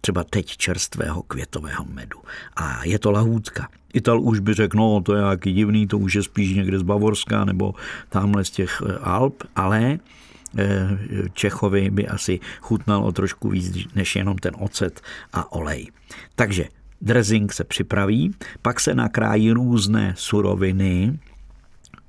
třeba 0.00 0.24
teď 0.24 0.56
čerstvého 0.56 1.22
květového 1.22 1.84
medu. 1.84 2.18
A 2.56 2.84
je 2.84 2.98
to 2.98 3.10
lahůdka. 3.10 3.68
Ital 3.92 4.20
už 4.20 4.38
by 4.38 4.54
řekl, 4.54 4.76
no 4.76 5.00
to 5.02 5.14
je 5.14 5.22
jaký 5.22 5.52
divný, 5.52 5.86
to 5.86 5.98
už 5.98 6.14
je 6.14 6.22
spíš 6.22 6.54
někde 6.54 6.78
z 6.78 6.82
Bavorska 6.82 7.44
nebo 7.44 7.74
tamhle 8.08 8.44
z 8.44 8.50
těch 8.50 8.82
eh, 8.86 8.98
Alp, 9.02 9.42
ale 9.56 9.98
eh, 10.58 10.88
Čechovi 11.32 11.90
by 11.90 12.08
asi 12.08 12.40
chutnal 12.60 13.04
o 13.04 13.12
trošku 13.12 13.48
víc 13.48 13.86
než 13.94 14.16
jenom 14.16 14.38
ten 14.38 14.52
ocet 14.58 15.00
a 15.32 15.52
olej. 15.52 15.86
Takže 16.34 16.68
dressing 17.00 17.52
se 17.52 17.64
připraví, 17.64 18.34
pak 18.62 18.80
se 18.80 18.94
nakrájí 18.94 19.52
různé 19.52 20.14
suroviny, 20.16 21.18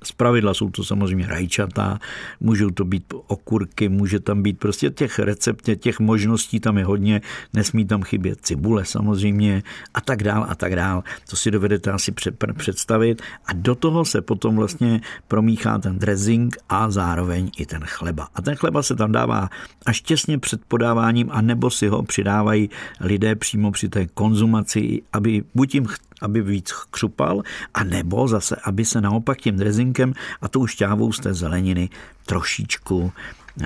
Z 0.02 0.12
pravidla 0.12 0.54
jsou 0.54 0.70
to 0.70 0.84
samozřejmě 0.84 1.26
rajčata, 1.26 1.98
můžou 2.40 2.70
to 2.70 2.84
být 2.84 3.14
okurky, 3.26 3.88
může 3.88 4.20
tam 4.20 4.42
být 4.42 4.58
prostě 4.58 4.90
těch 4.90 5.18
receptů, 5.18 5.74
těch 5.74 6.00
možností 6.00 6.60
tam 6.60 6.78
je 6.78 6.84
hodně, 6.84 7.20
nesmí 7.54 7.84
tam 7.84 8.02
chybět 8.02 8.38
cibule 8.42 8.84
samozřejmě 8.84 9.62
a 9.94 10.00
tak 10.00 10.22
dál 10.22 10.46
a 10.48 10.54
tak 10.54 10.76
dál. 10.76 11.02
To 11.30 11.36
si 11.36 11.50
dovedete 11.50 11.90
asi 11.90 12.12
představit 12.56 13.22
a 13.46 13.52
do 13.52 13.74
toho 13.74 14.04
se 14.04 14.22
potom 14.22 14.56
vlastně 14.56 15.00
promíchá 15.28 15.78
ten 15.78 15.98
dressing 15.98 16.56
a 16.68 16.90
zároveň 16.90 17.50
i 17.58 17.66
ten 17.66 17.82
chleba. 17.84 18.28
A 18.34 18.42
ten 18.42 18.54
chleba 18.54 18.82
se 18.82 18.96
tam 18.96 19.12
dává 19.12 19.50
až 19.86 20.00
těsně 20.00 20.38
před 20.38 20.64
podáváním 20.64 21.28
a 21.30 21.40
nebo 21.40 21.70
si 21.70 21.88
ho 21.88 22.02
přidávají 22.02 22.70
lidé 23.00 23.34
přímo 23.34 23.72
při 23.72 23.88
té 23.88 24.06
konzumaci, 24.06 25.02
aby 25.12 25.42
buď 25.54 25.74
jim 25.74 25.86
aby 26.22 26.42
víc 26.42 26.72
křupal, 26.90 27.42
a 27.74 27.84
nebo 27.84 28.28
zase, 28.28 28.56
aby 28.64 28.84
se 28.84 29.00
naopak 29.00 29.38
tím 29.38 29.56
drezinkem 29.56 30.14
a 30.40 30.48
tou 30.48 30.66
šťávou 30.66 31.12
z 31.12 31.20
té 31.20 31.34
zeleniny 31.34 31.88
trošičku 32.26 33.12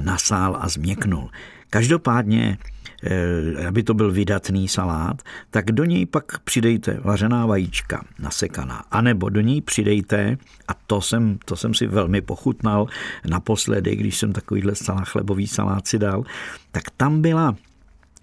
nasál 0.00 0.58
a 0.60 0.68
změknul. 0.68 1.30
Každopádně 1.70 2.58
eh, 3.02 3.66
aby 3.66 3.82
to 3.82 3.94
byl 3.94 4.12
vydatný 4.12 4.68
salát, 4.68 5.22
tak 5.50 5.72
do 5.72 5.84
něj 5.84 6.06
pak 6.06 6.38
přidejte 6.38 7.00
vařená 7.04 7.46
vajíčka 7.46 8.04
nasekaná, 8.18 8.84
anebo 8.90 9.28
do 9.28 9.40
něj 9.40 9.60
přidejte, 9.60 10.38
a 10.68 10.74
to 10.86 11.00
jsem, 11.00 11.38
to 11.44 11.56
jsem 11.56 11.74
si 11.74 11.86
velmi 11.86 12.20
pochutnal 12.20 12.86
naposledy, 13.28 13.96
když 13.96 14.18
jsem 14.18 14.32
takovýhle 14.32 14.74
salát, 14.74 15.08
chlebový 15.08 15.46
salát 15.46 15.86
si 15.86 15.98
dal, 15.98 16.24
tak 16.72 16.82
tam 16.96 17.22
byla 17.22 17.56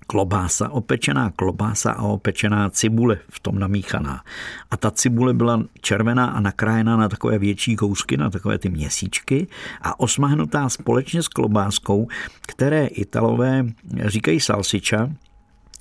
klobása, 0.07 0.69
opečená 0.69 1.31
klobása 1.35 1.91
a 1.91 2.03
opečená 2.03 2.69
cibule 2.69 3.19
v 3.29 3.39
tom 3.39 3.59
namíchaná. 3.59 4.23
A 4.71 4.77
ta 4.77 4.91
cibule 4.91 5.33
byla 5.33 5.63
červená 5.81 6.25
a 6.25 6.39
nakrájená 6.39 6.97
na 6.97 7.09
takové 7.09 7.39
větší 7.39 7.75
kousky, 7.75 8.17
na 8.17 8.29
takové 8.29 8.57
ty 8.57 8.69
měsíčky 8.69 9.47
a 9.81 9.99
osmahnutá 9.99 10.69
společně 10.69 11.23
s 11.23 11.27
klobáskou, 11.27 12.07
které 12.41 12.85
Italové 12.85 13.65
říkají 14.05 14.39
salsiča, 14.39 15.09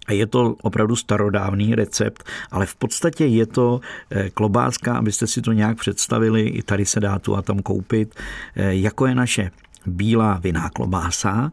a 0.07 0.12
je 0.12 0.26
to 0.26 0.57
opravdu 0.62 0.97
starodávný 0.97 1.75
recept, 1.75 2.25
ale 2.50 2.67
v 2.67 2.75
podstatě 2.75 3.26
je 3.26 3.47
to 3.47 3.81
eh, 4.11 4.31
klobáska, 4.31 4.95
abyste 4.95 5.26
si 5.26 5.43
to 5.43 5.52
nějak 5.52 5.79
představili, 5.79 6.43
i 6.43 6.62
tady 6.62 6.87
se 6.87 7.00
dá 7.00 7.19
tu 7.19 7.37
a 7.37 7.43
tam 7.43 7.59
koupit, 7.59 8.14
eh, 8.57 8.75
jako 8.75 9.07
je 9.07 9.14
naše 9.14 9.50
bílá 9.87 10.38
viná 10.43 10.71
klobása, 10.71 11.52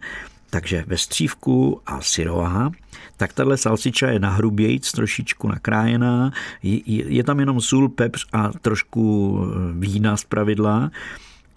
takže 0.49 0.83
ve 0.87 0.97
střívku 0.97 1.81
a 1.85 2.01
syrová, 2.01 2.71
tak 3.17 3.33
tahle 3.33 3.57
salsiča 3.57 4.09
je 4.09 4.19
na 4.19 4.29
hrubějc, 4.29 4.91
trošičku 4.91 5.47
nakrájená, 5.47 6.31
je, 6.63 6.81
je 7.13 7.23
tam 7.23 7.39
jenom 7.39 7.61
sůl, 7.61 7.89
pepř 7.89 8.25
a 8.33 8.49
trošku 8.61 9.37
eh, 9.41 9.55
vína 9.79 10.17
z 10.17 10.23
pravidla, 10.23 10.91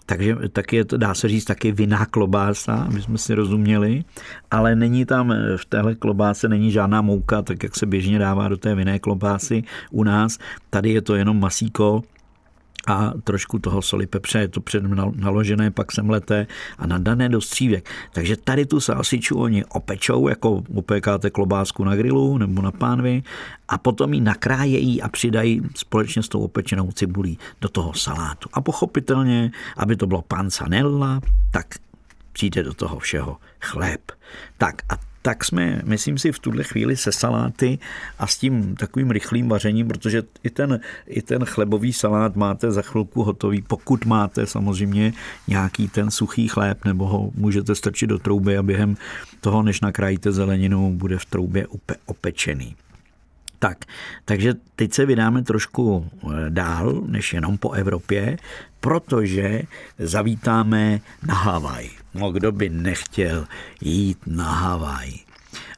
takže 0.05 0.35
tak 0.51 0.73
je 0.73 0.85
dá 0.97 1.13
se 1.13 1.27
říct, 1.27 1.45
taky 1.45 1.71
vinná 1.71 2.05
klobása, 2.05 2.75
aby 2.75 3.01
jsme 3.01 3.17
si 3.17 3.33
rozuměli, 3.33 4.03
ale 4.51 4.75
není 4.75 5.05
tam 5.05 5.31
eh, 5.31 5.57
v 5.57 5.65
téhle 5.65 5.95
klobáse 5.95 6.49
není 6.49 6.71
žádná 6.71 7.01
mouka, 7.01 7.41
tak 7.41 7.63
jak 7.63 7.75
se 7.75 7.85
běžně 7.85 8.19
dává 8.19 8.47
do 8.47 8.57
té 8.57 8.75
vinné 8.75 8.99
klobásy 8.99 9.63
u 9.91 10.03
nás. 10.03 10.37
Tady 10.69 10.89
je 10.89 11.01
to 11.01 11.15
jenom 11.15 11.39
masíko, 11.39 12.03
a 12.87 13.11
trošku 13.23 13.59
toho 13.59 13.81
soli 13.81 14.07
pepře, 14.07 14.39
je 14.39 14.47
to 14.47 14.61
předem 14.61 14.95
naložené, 15.15 15.71
pak 15.71 15.91
semleté 15.91 16.47
a 16.77 16.87
nadané 16.87 17.29
do 17.29 17.41
střívek. 17.41 17.89
Takže 18.13 18.37
tady 18.37 18.65
tu 18.65 18.79
salsiču 18.79 19.39
oni 19.39 19.65
opečou, 19.65 20.27
jako 20.27 20.63
upékáte 20.69 21.29
klobásku 21.29 21.83
na 21.83 21.95
grilu 21.95 22.37
nebo 22.37 22.61
na 22.61 22.71
pánvi 22.71 23.23
a 23.67 23.77
potom 23.77 24.13
ji 24.13 24.21
nakrájejí 24.21 25.01
a 25.01 25.09
přidají 25.09 25.61
společně 25.75 26.23
s 26.23 26.29
tou 26.29 26.39
opečenou 26.39 26.91
cibulí 26.91 27.39
do 27.61 27.69
toho 27.69 27.93
salátu. 27.93 28.49
A 28.53 28.61
pochopitelně, 28.61 29.51
aby 29.77 29.95
to 29.95 30.07
bylo 30.07 30.21
panzanella, 30.21 31.21
tak 31.51 31.65
přijde 32.33 32.63
do 32.63 32.73
toho 32.73 32.99
všeho 32.99 33.37
chléb. 33.61 34.01
Tak 34.57 34.75
a 34.89 35.12
tak 35.25 35.45
jsme, 35.45 35.81
myslím 35.85 36.17
si, 36.17 36.31
v 36.31 36.39
tuhle 36.39 36.63
chvíli 36.63 36.97
se 36.97 37.11
saláty 37.11 37.79
a 38.19 38.27
s 38.27 38.37
tím 38.37 38.75
takovým 38.75 39.11
rychlým 39.11 39.49
vařením, 39.49 39.87
protože 39.87 40.23
i 40.43 40.49
ten, 40.49 40.79
i 41.07 41.21
ten 41.21 41.45
chlebový 41.45 41.93
salát 41.93 42.35
máte 42.35 42.71
za 42.71 42.81
chvilku 42.81 43.23
hotový, 43.23 43.61
pokud 43.61 44.05
máte 44.05 44.45
samozřejmě 44.45 45.13
nějaký 45.47 45.87
ten 45.87 46.11
suchý 46.11 46.47
chléb, 46.47 46.85
nebo 46.85 47.07
ho 47.07 47.31
můžete 47.35 47.75
strčit 47.75 48.09
do 48.09 48.19
trouby 48.19 48.57
a 48.57 48.63
během 48.63 48.97
toho, 49.41 49.63
než 49.63 49.81
nakrájíte 49.81 50.31
zeleninu, 50.31 50.93
bude 50.93 51.17
v 51.17 51.25
troubě 51.25 51.67
opečený. 52.05 52.75
Tak, 53.59 53.85
takže 54.25 54.53
teď 54.75 54.93
se 54.93 55.05
vydáme 55.05 55.43
trošku 55.43 56.09
eh, 56.11 56.49
dál, 56.49 57.01
než 57.05 57.33
jenom 57.33 57.57
po 57.57 57.71
Evropě, 57.71 58.37
protože 58.83 59.61
zavítáme 59.99 61.01
na 61.27 61.33
Havaj. 61.33 61.89
No 62.13 62.31
kdo 62.31 62.51
by 62.51 62.69
nechtěl 62.69 63.47
jít 63.81 64.17
na 64.27 64.51
Havaj? 64.51 65.11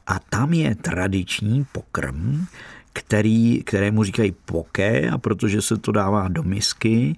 A 0.07 0.19
tam 0.19 0.53
je 0.53 0.75
tradiční 0.75 1.65
pokrm, 1.71 2.45
který, 2.93 3.63
kterému 3.63 4.03
říkají 4.03 4.33
poké 4.45 5.09
a 5.09 5.17
protože 5.17 5.61
se 5.61 5.77
to 5.77 5.91
dává 5.91 6.27
do 6.27 6.43
misky, 6.43 7.15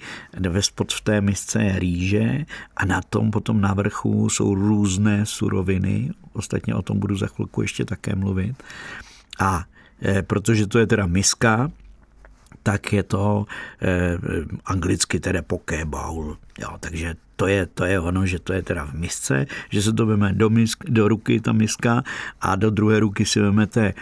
ve 0.49 0.61
spod 0.61 0.93
v 0.93 1.01
té 1.01 1.21
misce 1.21 1.63
je 1.63 1.79
rýže 1.79 2.45
a 2.77 2.85
na 2.85 3.01
tom 3.01 3.31
potom 3.31 3.61
na 3.61 3.73
vrchu 3.73 4.29
jsou 4.29 4.55
různé 4.55 5.25
suroviny, 5.25 6.11
ostatně 6.33 6.75
o 6.75 6.81
tom 6.81 6.99
budu 6.99 7.15
za 7.15 7.27
chvilku 7.27 7.61
ještě 7.61 7.85
také 7.85 8.15
mluvit. 8.15 8.63
A 9.39 9.63
e, 10.05 10.21
protože 10.21 10.67
to 10.67 10.79
je 10.79 10.87
teda 10.87 11.05
miska, 11.05 11.71
tak 12.63 12.93
je 12.93 13.03
to 13.03 13.45
eh, 13.81 14.17
anglicky 14.65 15.19
tedy 15.19 15.41
poké 15.41 15.85
bowl. 15.85 16.37
Jo, 16.59 16.69
takže 16.79 17.15
to 17.37 17.47
je, 17.47 17.65
to 17.65 17.85
je 17.85 17.99
ono, 17.99 18.25
že 18.25 18.39
to 18.39 18.53
je 18.53 18.61
teda 18.61 18.85
v 18.85 18.93
misce, 18.93 19.45
že 19.69 19.81
se 19.81 19.93
to 19.93 20.05
veme 20.05 20.33
do, 20.33 20.49
misk, 20.49 20.83
do 20.89 21.07
ruky 21.07 21.39
ta 21.39 21.51
miska 21.51 22.03
a 22.41 22.55
do 22.55 22.69
druhé 22.69 22.99
ruky 22.99 23.25
si 23.25 23.39
vemete 23.39 23.93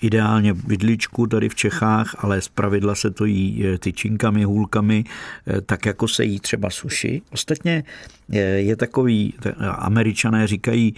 ideálně 0.00 0.52
vidličku 0.52 1.26
tady 1.26 1.48
v 1.48 1.54
Čechách, 1.54 2.14
ale 2.18 2.40
z 2.40 2.48
pravidla 2.48 2.94
se 2.94 3.10
to 3.10 3.24
jí 3.24 3.64
eh, 3.66 3.78
tyčinkami, 3.78 4.44
hůlkami, 4.44 5.04
eh, 5.04 5.60
tak 5.60 5.86
jako 5.86 6.08
se 6.08 6.24
jí 6.24 6.40
třeba 6.40 6.70
suši. 6.70 7.22
Ostatně 7.32 7.84
eh, 8.32 8.38
je 8.40 8.76
takový, 8.76 9.34
američané 9.58 10.46
říkají 10.46 10.94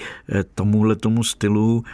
tomuhle 0.54 0.96
tomu 0.96 1.24
stylu 1.24 1.84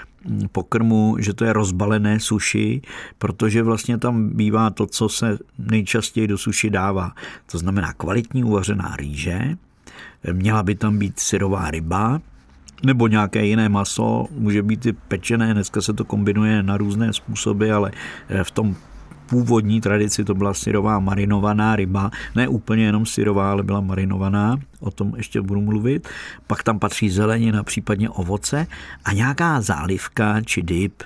pokrmu, 0.53 1.17
že 1.19 1.35
to 1.35 1.45
je 1.45 1.53
rozbalené 1.53 2.21
suši, 2.21 2.83
protože 3.19 3.63
vlastně 3.63 3.99
tam 3.99 4.29
bývá 4.29 4.71
to, 4.71 4.87
co 4.87 5.09
se 5.09 5.39
nejčastěji 5.59 6.27
do 6.27 6.39
suši 6.39 6.71
dává. 6.71 7.13
To 7.53 7.59
znamená 7.59 7.93
kvalitní 7.93 8.45
uvařená 8.45 8.97
rýže, 8.97 9.57
měla 10.33 10.63
by 10.63 10.75
tam 10.75 10.99
být 10.99 11.19
syrová 11.19 11.71
ryba, 11.71 12.21
nebo 12.83 13.09
nějaké 13.09 13.47
jiné 13.47 13.69
maso, 13.69 14.27
může 14.31 14.63
být 14.63 14.87
i 14.87 14.93
pečené, 14.93 15.55
dneska 15.55 15.81
se 15.81 15.93
to 15.93 16.05
kombinuje 16.05 16.63
na 16.63 16.77
různé 16.77 17.13
způsoby, 17.13 17.73
ale 17.73 17.93
v 18.43 18.51
tom 18.51 18.77
původní 19.27 19.81
tradici 19.81 20.25
to 20.25 20.35
byla 20.35 20.55
syrová 20.55 20.99
marinovaná 20.99 21.77
ryba, 21.77 22.11
ne 22.35 22.49
úplně 22.49 22.85
jenom 22.85 23.07
syrová, 23.07 23.51
ale 23.51 23.63
byla 23.63 23.81
marinovaná, 23.81 24.57
o 24.81 24.91
tom 24.91 25.13
ještě 25.17 25.41
budu 25.41 25.61
mluvit. 25.61 26.09
Pak 26.47 26.63
tam 26.63 26.79
patří 26.79 27.11
zelenina, 27.11 27.63
případně 27.63 28.11
ovoce 28.11 28.67
a 29.05 29.13
nějaká 29.13 29.61
zálivka 29.61 30.41
či 30.41 30.63
dip, 30.63 31.03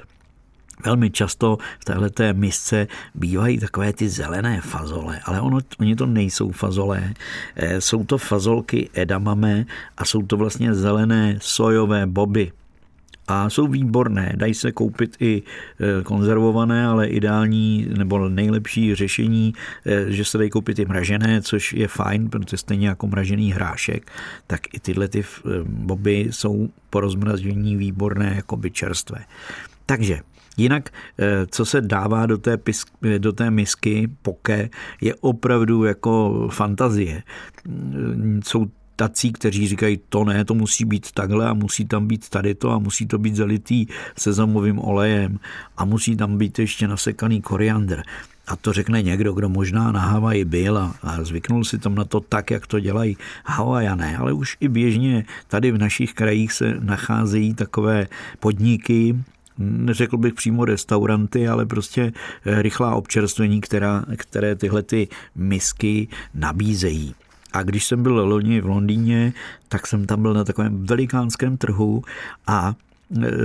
Velmi 0.84 1.10
často 1.10 1.58
v 1.80 1.84
této 1.84 2.24
misce 2.32 2.86
bývají 3.14 3.58
takové 3.58 3.92
ty 3.92 4.08
zelené 4.08 4.60
fazole, 4.60 5.20
ale 5.24 5.40
ono, 5.40 5.58
oni 5.80 5.96
to 5.96 6.06
nejsou 6.06 6.50
fazole. 6.50 7.14
Eh, 7.56 7.80
jsou 7.80 8.04
to 8.04 8.18
fazolky 8.18 8.90
edamame 8.94 9.66
a 9.96 10.04
jsou 10.04 10.22
to 10.22 10.36
vlastně 10.36 10.74
zelené 10.74 11.38
sojové 11.40 12.06
boby 12.06 12.52
a 13.28 13.50
jsou 13.50 13.66
výborné. 13.66 14.32
Dají 14.36 14.54
se 14.54 14.72
koupit 14.72 15.16
i 15.20 15.42
e, 15.80 16.02
konzervované, 16.02 16.86
ale 16.86 17.06
ideální 17.06 17.88
nebo 17.98 18.28
nejlepší 18.28 18.94
řešení, 18.94 19.54
e, 19.86 20.12
že 20.12 20.24
se 20.24 20.38
dají 20.38 20.50
koupit 20.50 20.78
i 20.78 20.84
mražené, 20.84 21.42
což 21.42 21.72
je 21.72 21.88
fajn, 21.88 22.28
protože 22.28 22.56
stejně 22.56 22.88
jako 22.88 23.06
mražený 23.06 23.52
hrášek, 23.52 24.10
tak 24.46 24.60
i 24.74 24.80
tyhle 24.80 25.08
ty 25.08 25.20
e, 25.20 25.24
boby 25.64 26.28
jsou 26.30 26.68
po 26.90 27.00
rozmrazení 27.00 27.76
výborné 27.76 28.32
jako 28.36 28.56
by 28.56 28.70
čerstvé. 28.70 29.18
Takže 29.86 30.20
Jinak, 30.60 30.90
co 31.50 31.64
se 31.64 31.80
dává 31.80 32.26
do 32.26 32.38
té, 32.38 32.56
pisk, 32.56 32.88
do 33.18 33.32
té 33.32 33.50
misky 33.50 34.08
poke, 34.22 34.70
je 35.00 35.14
opravdu 35.14 35.84
jako 35.84 36.48
fantazie. 36.52 37.22
Jsou 38.44 38.66
tací, 38.98 39.32
kteří 39.32 39.68
říkají, 39.68 40.00
to 40.08 40.24
ne, 40.24 40.44
to 40.44 40.54
musí 40.54 40.84
být 40.84 41.12
takhle 41.12 41.46
a 41.46 41.54
musí 41.54 41.86
tam 41.86 42.06
být 42.06 42.28
tady 42.28 42.54
to 42.54 42.70
a 42.70 42.78
musí 42.78 43.06
to 43.06 43.18
být 43.18 43.36
zalitý 43.36 43.86
sezamovým 44.18 44.78
olejem 44.78 45.38
a 45.76 45.84
musí 45.84 46.16
tam 46.16 46.38
být 46.38 46.58
ještě 46.58 46.88
nasekaný 46.88 47.42
koriandr. 47.42 48.02
A 48.46 48.56
to 48.56 48.72
řekne 48.72 49.02
někdo, 49.02 49.32
kdo 49.32 49.48
možná 49.48 49.92
na 49.92 50.00
Havaji 50.00 50.44
byl 50.44 50.78
a, 50.78 50.94
a 51.02 51.24
zvyknul 51.24 51.64
si 51.64 51.78
tam 51.78 51.94
na 51.94 52.04
to 52.04 52.20
tak, 52.20 52.50
jak 52.50 52.66
to 52.66 52.80
dělají 52.80 53.16
Havajané, 53.44 54.16
ale 54.16 54.32
už 54.32 54.56
i 54.60 54.68
běžně 54.68 55.24
tady 55.46 55.70
v 55.70 55.78
našich 55.78 56.14
krajích 56.14 56.52
se 56.52 56.74
nacházejí 56.80 57.54
takové 57.54 58.08
podniky, 58.40 59.14
neřekl 59.58 60.16
bych 60.16 60.34
přímo 60.34 60.64
restauranty, 60.64 61.48
ale 61.48 61.66
prostě 61.66 62.12
rychlá 62.44 62.94
občerstvení, 62.94 63.60
která, 63.60 64.04
které 64.16 64.56
tyhle 64.56 64.82
ty 64.82 65.08
misky 65.34 66.08
nabízejí. 66.34 67.14
A 67.52 67.62
když 67.62 67.84
jsem 67.86 68.02
byl 68.02 68.26
loni 68.26 68.60
v 68.60 68.66
Londýně, 68.66 69.32
tak 69.68 69.86
jsem 69.86 70.06
tam 70.06 70.22
byl 70.22 70.34
na 70.34 70.44
takovém 70.44 70.86
velikánském 70.86 71.56
trhu 71.56 72.02
a 72.46 72.74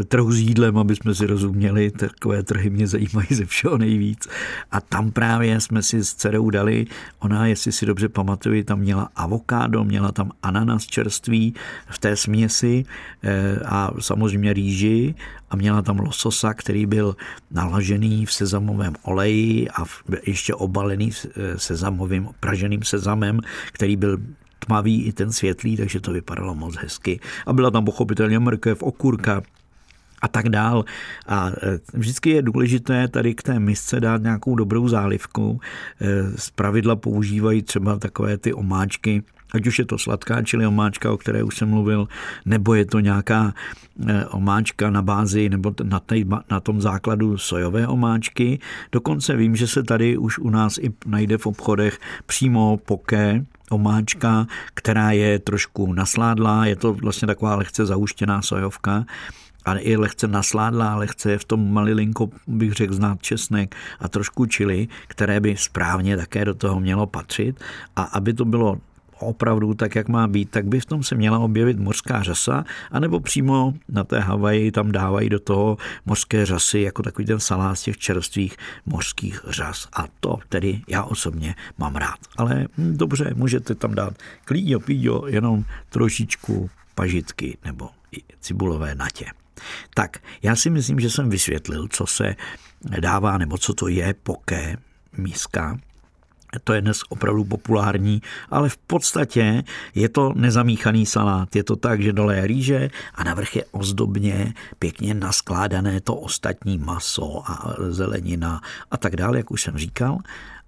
trhu 0.08 0.32
s 0.32 0.40
jídlem, 0.40 0.78
aby 0.78 0.96
jsme 0.96 1.16
si 1.16 1.26
rozuměli, 1.26 1.92
takové 1.92 2.44
trhy 2.44 2.70
mě 2.70 2.88
zajímají 2.88 3.28
ze 3.32 3.46
všeho 3.46 3.78
nejvíc. 3.78 4.28
A 4.72 4.82
tam 4.82 5.12
právě 5.12 5.62
jsme 5.62 5.84
si 5.84 6.04
s 6.04 6.14
dcerou 6.14 6.50
dali, 6.50 6.86
ona, 7.20 7.48
jestli 7.48 7.72
si 7.72 7.86
dobře 7.86 8.10
pamatuju, 8.10 8.64
tam 8.64 8.80
měla 8.80 9.10
avokádo, 9.16 9.84
měla 9.84 10.12
tam 10.12 10.32
ananas 10.44 10.86
čerství 10.86 11.54
v 11.90 12.00
té 12.00 12.16
směsi 12.16 12.86
e, 13.24 13.60
a 13.66 13.92
samozřejmě 14.00 14.54
rýži 14.54 15.16
a 15.50 15.56
měla 15.56 15.82
tam 15.82 16.00
lososa, 16.00 16.54
který 16.54 16.86
byl 16.86 17.16
nalažený 17.52 18.26
v 18.26 18.34
sezamovém 18.34 18.94
oleji 19.04 19.70
a 19.70 19.84
ještě 20.26 20.56
obalený 20.56 21.12
e, 21.12 21.60
sezamovým, 21.60 22.30
praženým 22.40 22.84
sezamem, 22.84 23.40
který 23.72 23.96
byl 23.96 24.18
tmavý 24.66 25.04
i 25.04 25.14
ten 25.14 25.32
světlý, 25.32 25.78
takže 25.78 26.00
to 26.00 26.14
vypadalo 26.14 26.56
moc 26.56 26.76
hezky. 26.76 27.20
A 27.46 27.54
byla 27.54 27.72
tam 27.72 27.86
pochopitelně 27.86 28.40
mrkev, 28.40 28.84
okurka, 28.84 29.42
a 30.24 30.28
tak 30.28 30.50
dál. 30.50 30.86
A 31.28 31.50
e, 31.50 31.80
vždycky 31.94 32.30
je 32.30 32.42
důležité 32.42 33.08
tady 33.08 33.36
k 33.36 33.44
té 33.44 33.60
misce 33.60 34.00
dát 34.00 34.22
nějakou 34.22 34.56
dobrou 34.56 34.88
zálivku. 34.88 35.60
E, 36.02 36.38
z 36.38 36.50
pravidla 36.50 36.96
používají 36.96 37.62
třeba 37.62 38.00
takové 38.00 38.38
ty 38.38 38.54
omáčky, 38.54 39.24
ať 39.54 39.68
už 39.68 39.80
je 39.80 39.86
to 39.86 39.98
sladká 39.98 40.42
čili 40.42 40.68
omáčka, 40.68 41.12
o 41.12 41.18
které 41.18 41.44
už 41.44 41.58
jsem 41.58 41.70
mluvil, 41.70 42.08
nebo 42.46 42.74
je 42.74 42.86
to 42.86 43.00
nějaká 43.00 43.54
e, 44.08 44.26
omáčka 44.26 44.90
na 44.90 45.02
bázi 45.02 45.50
nebo 45.50 45.74
na, 45.84 46.00
tej, 46.00 46.26
na 46.52 46.60
tom 46.60 46.82
základu 46.82 47.38
sojové 47.38 47.88
omáčky. 47.88 48.60
Dokonce 48.92 49.36
vím, 49.36 49.56
že 49.56 49.68
se 49.68 49.84
tady 49.84 50.18
už 50.18 50.40
u 50.40 50.50
nás 50.50 50.78
i 50.78 50.90
najde 51.06 51.38
v 51.38 51.48
obchodech 51.48 52.00
přímo 52.26 52.78
poké, 52.78 53.46
omáčka, 53.70 54.48
která 54.74 55.12
je 55.12 55.40
trošku 55.40 55.94
nasládlá, 55.94 56.66
je 56.66 56.76
to 56.76 56.94
vlastně 56.94 57.26
taková 57.26 57.56
lehce 57.56 57.86
zauštěná 57.86 58.42
sojovka 58.42 59.06
a 59.66 59.76
je 59.76 59.98
lehce 59.98 60.28
nasládlá, 60.28 60.96
lehce 60.96 61.32
je 61.32 61.38
v 61.38 61.46
tom 61.46 61.74
malilinko, 61.74 62.30
bych 62.48 62.74
řekl, 62.74 62.94
znát 62.94 63.22
česnek 63.22 63.76
a 64.00 64.08
trošku 64.08 64.46
čili, 64.46 64.88
které 65.08 65.40
by 65.40 65.58
správně 65.58 66.18
také 66.18 66.46
do 66.46 66.54
toho 66.54 66.80
mělo 66.80 67.08
patřit. 67.08 67.60
A 67.96 68.04
aby 68.04 68.34
to 68.34 68.46
bylo 68.46 68.78
opravdu 69.24 69.74
tak, 69.74 69.96
jak 69.96 70.08
má 70.08 70.28
být, 70.28 70.50
tak 70.50 70.66
by 70.66 70.80
v 70.80 70.86
tom 70.86 71.04
se 71.04 71.16
měla 71.16 71.40
objevit 71.40 71.80
mořská 71.80 72.24
řasa, 72.24 72.66
anebo 72.92 73.20
přímo 73.20 73.74
na 73.90 74.04
té 74.04 74.20
Havaji 74.20 74.72
tam 74.72 74.92
dávají 74.92 75.30
do 75.30 75.40
toho 75.40 75.78
mořské 76.06 76.46
řasy 76.46 76.80
jako 76.80 77.04
takový 77.04 77.26
ten 77.26 77.40
salát 77.40 77.80
z 77.80 77.84
těch 77.84 77.98
čerstvých 77.98 78.58
mořských 78.86 79.42
řas. 79.48 79.88
A 79.94 80.06
to 80.20 80.38
tedy 80.50 80.82
já 80.88 81.04
osobně 81.04 81.56
mám 81.78 81.96
rád. 81.96 82.20
Ale 82.38 82.68
hm, 82.78 82.98
dobře, 82.98 83.32
můžete 83.36 83.76
tam 83.76 83.96
dát 83.96 84.14
klíďo, 84.46 84.80
píďo, 84.80 85.24
jenom 85.28 85.66
trošičku 85.90 86.70
pažitky 86.96 87.58
nebo 87.66 87.90
cibulové 88.40 88.96
natě. 88.96 89.26
Tak, 89.94 90.18
já 90.42 90.56
si 90.56 90.70
myslím, 90.70 91.00
že 91.00 91.10
jsem 91.10 91.30
vysvětlil, 91.30 91.88
co 91.88 92.08
se 92.08 92.36
dává, 93.00 93.38
nebo 93.38 93.58
co 93.58 93.74
to 93.74 93.88
je 93.88 94.14
poké, 94.24 94.78
míska. 95.18 95.78
To 96.64 96.74
je 96.74 96.82
dnes 96.82 97.02
opravdu 97.10 97.44
populární, 97.46 98.22
ale 98.50 98.70
v 98.70 98.78
podstatě 98.78 99.64
je 99.96 100.10
to 100.10 100.34
nezamíchaný 100.36 101.06
salát. 101.06 101.56
Je 101.56 101.64
to 101.64 101.76
tak, 101.76 102.02
že 102.02 102.14
dole 102.14 102.36
je 102.36 102.48
rýže 102.48 102.90
a 103.16 103.24
navrch 103.24 103.56
je 103.56 103.66
ozdobně 103.72 104.54
pěkně 104.80 105.14
naskládané 105.14 106.02
to 106.02 106.16
ostatní 106.16 106.78
maso 106.78 107.44
a 107.52 107.76
zelenina 107.90 108.62
a 108.92 108.98
tak 108.98 109.16
dále, 109.16 109.38
jak 109.38 109.52
už 109.52 109.62
jsem 109.62 109.78
říkal. 109.78 110.18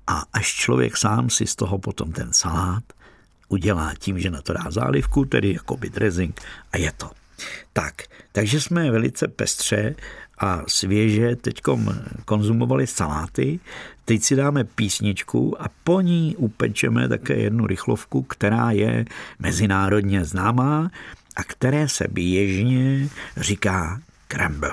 A 0.07 0.23
až 0.33 0.47
člověk 0.47 0.97
sám 0.97 1.29
si 1.29 1.47
z 1.47 1.55
toho 1.55 1.77
potom 1.77 2.11
ten 2.11 2.33
salát 2.33 2.83
udělá 3.49 3.93
tím, 3.99 4.19
že 4.19 4.31
na 4.31 4.41
to 4.41 4.53
dá 4.53 4.71
zálivku, 4.71 5.25
tedy 5.25 5.53
jako 5.53 5.75
dressing 5.75 6.41
a 6.71 6.77
je 6.77 6.91
to. 6.91 7.24
Tak, 7.73 7.93
takže 8.31 8.61
jsme 8.61 8.91
velice 8.91 9.27
pestře 9.27 9.95
a 10.37 10.63
svěže 10.67 11.35
teď 11.35 11.61
konzumovali 12.25 12.87
saláty. 12.87 13.59
Teď 14.05 14.23
si 14.23 14.35
dáme 14.35 14.63
písničku 14.63 15.61
a 15.61 15.65
po 15.83 16.01
ní 16.01 16.35
upečeme 16.35 17.09
také 17.09 17.33
jednu 17.33 17.67
rychlovku, 17.67 18.21
která 18.21 18.71
je 18.71 19.05
mezinárodně 19.39 20.25
známá 20.25 20.91
a 21.35 21.43
které 21.43 21.87
se 21.89 22.07
běžně 22.11 23.09
říká 23.37 24.01
crumble. 24.31 24.71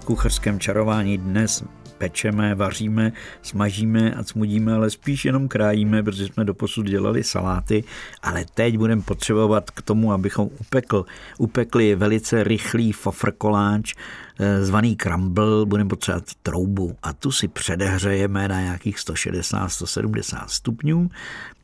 V 0.00 0.04
kucharském 0.04 0.60
čarování 0.60 1.18
dnes 1.18 1.64
pečeme, 2.00 2.54
vaříme, 2.54 3.12
smažíme 3.42 4.14
a 4.14 4.24
smudíme, 4.24 4.74
ale 4.74 4.90
spíš 4.90 5.24
jenom 5.24 5.48
krájíme, 5.48 6.02
protože 6.02 6.26
jsme 6.26 6.44
doposud 6.44 6.86
dělali 6.86 7.24
saláty, 7.24 7.84
ale 8.22 8.44
teď 8.54 8.78
budeme 8.78 9.02
potřebovat 9.02 9.70
k 9.70 9.82
tomu, 9.82 10.12
abychom 10.12 10.48
upekl, 10.60 11.04
upekli 11.38 11.94
velice 11.94 12.44
rychlý 12.44 12.92
fofrkoláč, 12.92 13.94
eh, 14.40 14.64
zvaný 14.64 14.96
crumble, 14.96 15.66
budeme 15.66 15.88
potřebovat 15.88 16.24
troubu. 16.42 16.96
A 17.02 17.12
tu 17.12 17.32
si 17.32 17.48
předehřejeme 17.48 18.48
na 18.48 18.60
nějakých 18.60 18.98
160-170 18.98 20.48
stupňů 20.48 21.08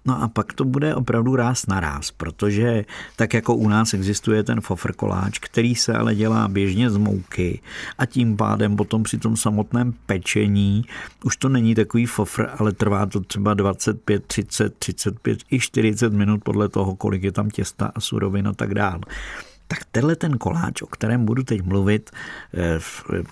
No 0.07 0.23
a 0.23 0.29
pak 0.29 0.53
to 0.53 0.65
bude 0.65 0.95
opravdu 0.95 1.37
ráz 1.37 1.67
na 1.67 1.81
ráz, 1.81 2.11
protože 2.11 2.85
tak 3.17 3.35
jako 3.35 3.55
u 3.55 3.69
nás 3.69 3.95
existuje 3.95 4.43
ten 4.43 4.61
fofrkoláč, 4.61 5.39
který 5.39 5.75
se 5.75 5.95
ale 5.95 6.15
dělá 6.15 6.49
běžně 6.49 6.91
z 6.91 6.97
mouky 6.97 7.61
a 7.99 8.07
tím 8.07 8.37
pádem 8.37 8.77
potom 8.77 9.03
při 9.03 9.19
tom 9.19 9.37
samotném 9.37 9.95
pečení 10.07 10.85
už 11.25 11.37
to 11.37 11.49
není 11.49 11.75
takový 11.75 12.07
fofr, 12.07 12.49
ale 12.59 12.73
trvá 12.73 13.07
to 13.07 13.21
třeba 13.21 13.55
25, 13.55 14.27
30, 14.27 14.75
35 14.79 15.39
i 15.51 15.61
40 15.61 16.13
minut 16.13 16.45
podle 16.45 16.69
toho, 16.69 16.97
kolik 16.97 17.23
je 17.23 17.33
tam 17.33 17.51
těsta 17.51 17.93
a 17.95 18.01
surovin 18.01 18.49
a 18.49 18.53
tak 18.53 18.75
dále. 18.75 19.01
Tak 19.69 19.79
tenhle 19.93 20.17
ten 20.17 20.39
koláč, 20.39 20.83
o 20.83 20.87
kterém 20.87 21.25
budu 21.25 21.43
teď 21.43 21.63
mluvit, 21.63 22.11
eh, 22.55 22.79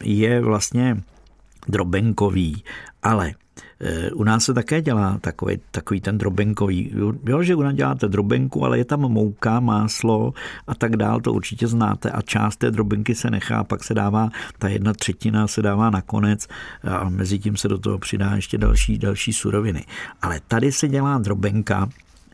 je 0.02 0.40
vlastně 0.40 1.02
drobenkový, 1.68 2.64
ale 3.02 3.34
u 4.14 4.24
nás 4.24 4.44
se 4.44 4.54
také 4.54 4.82
dělá 4.82 5.18
takový, 5.20 5.58
takový 5.70 6.00
ten 6.00 6.18
drobenkový. 6.18 6.92
Jo, 7.26 7.42
že 7.42 7.54
u 7.54 7.62
nás 7.62 7.74
děláte 7.74 8.08
drobenku, 8.08 8.64
ale 8.64 8.78
je 8.78 8.84
tam 8.84 9.00
mouka, 9.00 9.60
máslo 9.60 10.32
a 10.66 10.74
tak 10.74 10.96
dál, 10.96 11.20
to 11.20 11.32
určitě 11.32 11.66
znáte. 11.66 12.10
A 12.10 12.22
část 12.22 12.56
té 12.56 12.70
drobenky 12.70 13.14
se 13.14 13.30
nechá, 13.30 13.64
pak 13.64 13.84
se 13.84 13.94
dává, 13.94 14.30
ta 14.58 14.68
jedna 14.68 14.92
třetina 14.92 15.46
se 15.46 15.62
dává 15.62 15.90
nakonec 15.90 16.46
a 16.82 17.08
mezi 17.08 17.38
tím 17.38 17.56
se 17.56 17.68
do 17.68 17.78
toho 17.78 17.98
přidá 17.98 18.34
ještě 18.34 18.58
další, 18.58 18.98
další 18.98 19.32
suroviny. 19.32 19.84
Ale 20.22 20.40
tady 20.48 20.72
se 20.72 20.88
dělá 20.88 21.18
drobenka, 21.18 21.88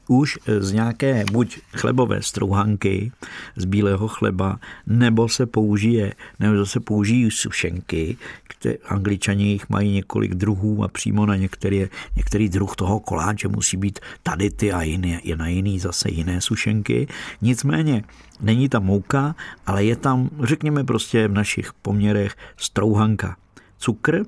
už 0.09 0.39
z 0.59 0.73
nějaké 0.73 1.25
buď 1.33 1.59
chlebové 1.77 2.23
strouhanky 2.23 3.13
z 3.57 3.65
bílého 3.65 4.09
chleba, 4.09 4.59
nebo 4.87 5.29
se 5.29 5.47
použije, 5.47 6.15
nebo 6.41 6.67
se 6.67 6.81
použijí 6.81 7.31
sušenky, 7.31 8.17
které 8.61 8.75
angličani 8.89 9.45
jich 9.45 9.69
mají 9.69 9.93
několik 9.93 10.35
druhů 10.35 10.85
a 10.85 10.89
přímo 10.89 11.27
na 11.27 11.37
některý, 11.37 11.87
některý 12.17 12.49
druh 12.49 12.77
toho 12.77 13.01
koláče 13.01 13.49
musí 13.49 13.77
být 13.77 13.99
tady 14.23 14.51
ty 14.51 14.73
a 14.73 14.83
jiné, 14.83 15.21
je 15.25 15.37
na 15.37 15.49
jiný 15.49 15.79
zase 15.79 16.11
jiné 16.11 16.41
sušenky. 16.41 17.09
Nicméně 17.43 18.05
není 18.41 18.69
tam 18.69 18.85
mouka, 18.85 19.35
ale 19.67 19.85
je 19.85 19.97
tam, 19.97 20.31
řekněme 20.43 20.85
prostě 20.85 21.29
v 21.29 21.33
našich 21.33 21.73
poměrech 21.73 22.37
strouhanka. 22.57 23.37
Cukr, 23.79 24.25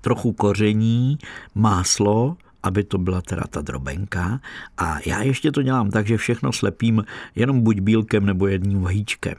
trochu 0.00 0.32
koření, 0.32 1.18
máslo, 1.54 2.36
aby 2.62 2.84
to 2.84 2.98
byla 2.98 3.22
teda 3.22 3.42
ta 3.50 3.60
drobenka. 3.60 4.40
A 4.78 4.98
já 5.06 5.22
ještě 5.22 5.52
to 5.52 5.62
dělám 5.62 5.90
tak, 5.90 6.06
že 6.06 6.16
všechno 6.16 6.52
slepím 6.52 7.04
jenom 7.34 7.60
buď 7.60 7.80
bílkem 7.80 8.26
nebo 8.26 8.46
jedním 8.46 8.80
vajíčkem. 8.80 9.34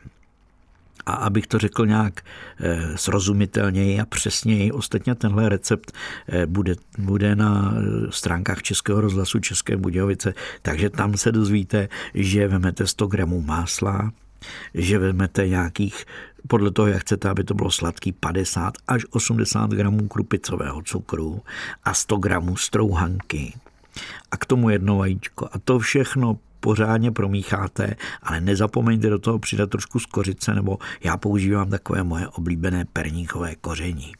A 1.06 1.13
abych 1.13 1.48
to 1.48 1.60
řekl 1.60 1.86
nějak 1.86 2.22
e, 2.60 2.98
srozumitelněji 2.98 4.00
a 4.00 4.06
přesněji, 4.06 4.72
ostatně 4.72 5.16
tenhle 5.16 5.50
recept 5.50 5.92
e, 6.30 6.46
bude, 6.46 6.76
bude 6.98 7.36
na 7.36 7.74
stránkách 8.10 8.62
Českého 8.62 9.02
rozhlasu 9.02 9.39
České 9.39 9.78
Budějovice, 9.78 10.34
takže 10.62 10.89
tam 10.89 11.18
se 11.18 11.32
dozvíte, 11.32 11.89
že 12.13 12.48
vemete 12.48 12.88
100 12.88 13.08
gramů 13.08 13.42
másla, 13.42 14.12
že 14.74 15.00
vezmete 15.00 15.48
nějakých, 15.48 16.06
podle 16.48 16.72
toho, 16.72 16.88
jak 16.88 17.02
chcete, 17.02 17.30
aby 17.30 17.44
to 17.44 17.54
bylo 17.54 17.72
sladký, 17.72 18.12
50 18.12 18.74
až 18.88 19.06
80 19.10 19.72
gramů 19.72 20.08
krupicového 20.08 20.82
cukru 20.82 21.42
a 21.84 21.94
100 21.94 22.18
gramů 22.18 22.56
strouhanky. 22.56 23.54
A 24.32 24.38
k 24.38 24.46
tomu 24.46 24.70
jedno 24.70 24.98
vajíčko. 24.98 25.50
A 25.52 25.60
to 25.60 25.80
všechno 25.80 26.38
pořádně 26.63 27.12
promícháte, 27.12 27.95
ale 28.23 28.41
nezapomeňte 28.41 29.10
do 29.10 29.19
toho 29.19 29.39
přidat 29.39 29.69
trošku 29.69 29.99
z 29.99 30.06
kořice, 30.06 30.56
nebo 30.56 30.78
já 31.04 31.17
používám 31.17 31.69
takové 31.69 32.04
moje 32.04 32.28
oblíbené 32.28 32.86
perníkové 32.93 33.56
koření. 33.56 34.13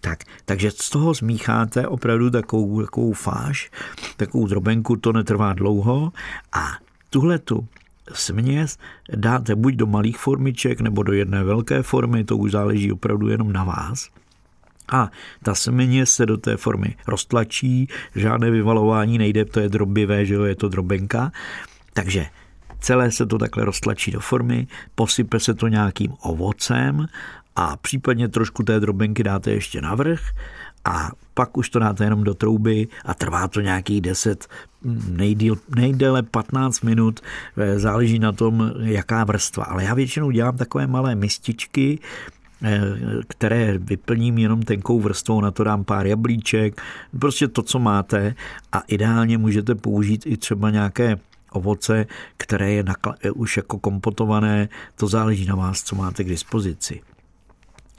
Tak, 0.00 0.24
takže 0.44 0.70
z 0.70 0.90
toho 0.90 1.14
zmícháte 1.14 1.86
opravdu 1.86 2.30
takovou, 2.30 2.82
takovou 2.82 3.12
fáš, 3.12 3.70
takovou 4.16 4.46
drobenku, 4.46 4.96
to 4.96 5.12
netrvá 5.12 5.52
dlouho 5.52 6.12
a 6.52 6.68
tuhle 7.10 7.38
tu 7.38 7.66
směs 8.12 8.78
dáte 9.16 9.54
buď 9.54 9.74
do 9.74 9.86
malých 9.86 10.18
formiček 10.18 10.80
nebo 10.80 11.02
do 11.02 11.12
jedné 11.12 11.44
velké 11.44 11.82
formy, 11.82 12.24
to 12.24 12.36
už 12.36 12.50
záleží 12.52 12.92
opravdu 12.92 13.28
jenom 13.28 13.52
na 13.52 13.64
vás. 13.64 14.08
A 14.92 15.10
ta 15.42 15.54
semeně 15.54 16.06
se 16.06 16.26
do 16.26 16.36
té 16.36 16.56
formy 16.56 16.96
roztlačí, 17.06 17.88
žádné 18.16 18.50
vyvalování 18.50 19.18
nejde, 19.18 19.44
to 19.44 19.60
je 19.60 19.68
drobivé, 19.68 20.26
že 20.26 20.34
jo, 20.34 20.42
je 20.42 20.54
to 20.54 20.68
drobenka. 20.68 21.32
Takže 21.92 22.26
celé 22.80 23.10
se 23.10 23.26
to 23.26 23.38
takhle 23.38 23.64
roztlačí 23.64 24.10
do 24.10 24.20
formy, 24.20 24.66
posype 24.94 25.40
se 25.40 25.54
to 25.54 25.68
nějakým 25.68 26.12
ovocem 26.20 27.06
a 27.56 27.76
případně 27.76 28.28
trošku 28.28 28.62
té 28.62 28.80
drobenky 28.80 29.22
dáte 29.22 29.50
ještě 29.50 29.80
navrch 29.80 30.22
a 30.84 31.10
pak 31.34 31.56
už 31.56 31.70
to 31.70 31.78
dáte 31.78 32.04
jenom 32.04 32.24
do 32.24 32.34
trouby 32.34 32.88
a 33.04 33.14
trvá 33.14 33.48
to 33.48 33.60
nějakých 33.60 34.00
10, 34.00 34.48
nejdíl, 35.08 35.56
nejdéle 35.76 36.22
15 36.22 36.80
minut, 36.80 37.20
eh, 37.56 37.78
záleží 37.78 38.18
na 38.18 38.32
tom, 38.32 38.72
jaká 38.80 39.24
vrstva. 39.24 39.64
Ale 39.64 39.84
já 39.84 39.94
většinou 39.94 40.30
dělám 40.30 40.56
takové 40.56 40.86
malé 40.86 41.14
mističky, 41.14 41.98
eh, 42.62 42.80
které 43.28 43.78
vyplním 43.78 44.38
jenom 44.38 44.62
tenkou 44.62 45.00
vrstvou, 45.00 45.40
na 45.40 45.50
to 45.50 45.64
dám 45.64 45.84
pár 45.84 46.06
jablíček, 46.06 46.82
prostě 47.18 47.48
to, 47.48 47.62
co 47.62 47.78
máte 47.78 48.34
a 48.72 48.80
ideálně 48.80 49.38
můžete 49.38 49.74
použít 49.74 50.26
i 50.26 50.36
třeba 50.36 50.70
nějaké 50.70 51.18
ovoce, 51.54 52.06
které 52.36 52.72
je 52.72 52.84
už 53.34 53.56
jako 53.56 53.78
kompotované, 53.78 54.68
to 54.96 55.06
záleží 55.06 55.46
na 55.46 55.54
vás, 55.54 55.82
co 55.82 55.96
máte 55.96 56.24
k 56.24 56.28
dispozici. 56.28 57.00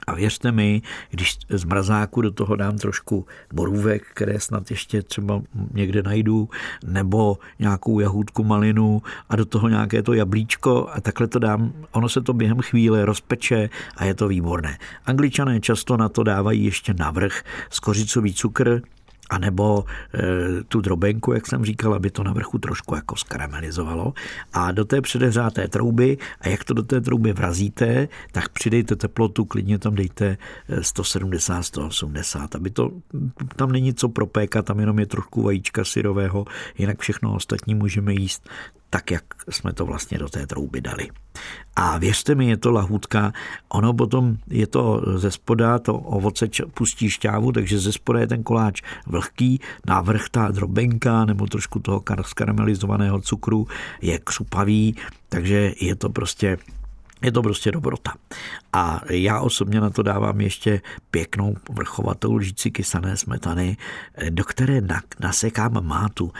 A 0.06 0.14
věřte 0.14 0.52
mi, 0.52 0.82
když 1.10 1.38
z 1.48 1.64
mrazáku 1.64 2.20
do 2.20 2.30
toho 2.30 2.56
dám 2.56 2.78
trošku 2.78 3.26
borůvek, 3.52 4.06
které 4.14 4.40
snad 4.40 4.70
ještě 4.70 5.02
třeba 5.02 5.42
někde 5.72 6.02
najdu, 6.02 6.48
nebo 6.86 7.38
nějakou 7.58 8.00
jahůdku 8.00 8.44
malinu 8.44 9.02
a 9.28 9.36
do 9.36 9.44
toho 9.44 9.68
nějaké 9.68 10.02
to 10.02 10.12
jablíčko 10.12 10.88
a 10.92 11.00
takhle 11.00 11.26
to 11.26 11.38
dám, 11.38 11.72
ono 11.90 12.08
se 12.08 12.20
to 12.20 12.32
během 12.32 12.60
chvíle 12.60 13.04
rozpeče 13.04 13.70
a 13.96 14.04
je 14.04 14.14
to 14.14 14.28
výborné. 14.28 14.78
Angličané 15.06 15.60
často 15.60 15.96
na 15.96 16.08
to 16.08 16.22
dávají 16.22 16.64
ještě 16.64 16.94
navrh 16.94 17.42
skořicový 17.70 18.34
cukr, 18.34 18.82
a 19.30 19.38
nebo 19.38 19.84
e, 20.14 20.64
tu 20.64 20.80
drobenku, 20.80 21.32
jak 21.32 21.46
jsem 21.46 21.64
říkal, 21.64 21.94
aby 21.94 22.10
to 22.10 22.22
na 22.24 22.32
vrchu 22.32 22.58
trošku 22.58 22.94
jako 22.94 23.16
skaramelizovalo 23.16 24.14
a 24.52 24.72
do 24.72 24.84
té 24.84 25.00
předehřáté 25.00 25.68
trouby 25.68 26.18
a 26.40 26.48
jak 26.48 26.64
to 26.64 26.74
do 26.74 26.82
té 26.82 27.00
trouby 27.00 27.32
vrazíte, 27.32 28.08
tak 28.32 28.48
přidejte 28.48 28.96
teplotu, 28.96 29.44
klidně 29.44 29.78
tam 29.78 29.94
dejte 29.94 30.36
170, 30.80 31.58
e, 31.58 31.62
180, 31.62 32.54
aby 32.54 32.70
to, 32.70 32.90
tam 33.56 33.72
není 33.72 33.94
co 33.94 34.08
propékat, 34.08 34.64
tam 34.64 34.80
jenom 34.80 34.98
je 34.98 35.06
trošku 35.06 35.42
vajíčka 35.42 35.84
syrového, 35.84 36.44
jinak 36.78 37.00
všechno 37.00 37.34
ostatní 37.34 37.74
můžeme 37.74 38.14
jíst 38.14 38.48
tak, 38.94 39.10
jak 39.10 39.24
jsme 39.50 39.72
to 39.72 39.86
vlastně 39.86 40.18
do 40.18 40.28
té 40.28 40.46
trouby 40.46 40.80
dali. 40.80 41.10
A 41.76 41.98
věřte 41.98 42.34
mi, 42.34 42.48
je 42.48 42.56
to 42.56 42.70
lahůdka, 42.70 43.32
ono 43.68 43.94
potom 43.94 44.36
je 44.46 44.66
to 44.66 45.02
ze 45.16 45.30
spoda, 45.30 45.78
to 45.78 45.94
ovoce 45.94 46.46
pustí 46.74 47.10
šťávu, 47.10 47.52
takže 47.52 47.78
ze 47.78 47.92
spoda 47.92 48.20
je 48.20 48.26
ten 48.26 48.42
koláč 48.42 48.82
vlhký, 49.06 49.60
návrh 49.86 50.28
ta 50.28 50.48
drobenka 50.48 51.24
nebo 51.24 51.46
trošku 51.46 51.78
toho 51.78 52.02
skaramelizovaného 52.22 53.20
cukru 53.20 53.66
je 54.02 54.18
křupavý, 54.18 54.96
takže 55.28 55.72
je 55.80 55.94
to 55.94 56.10
prostě 56.10 56.58
je 57.24 57.32
to 57.32 57.42
prostě 57.42 57.72
dobrota. 57.72 58.12
A 58.72 59.00
já 59.10 59.40
osobně 59.40 59.80
na 59.80 59.90
to 59.90 60.02
dávám 60.02 60.40
ještě 60.40 60.80
pěknou 61.10 61.56
vrchovatou 61.70 62.34
lžíci 62.34 62.70
kysané 62.70 63.16
smetany, 63.16 63.76
do 64.30 64.44
které 64.44 64.80
nasekám 65.20 65.86
mátu. 65.86 66.32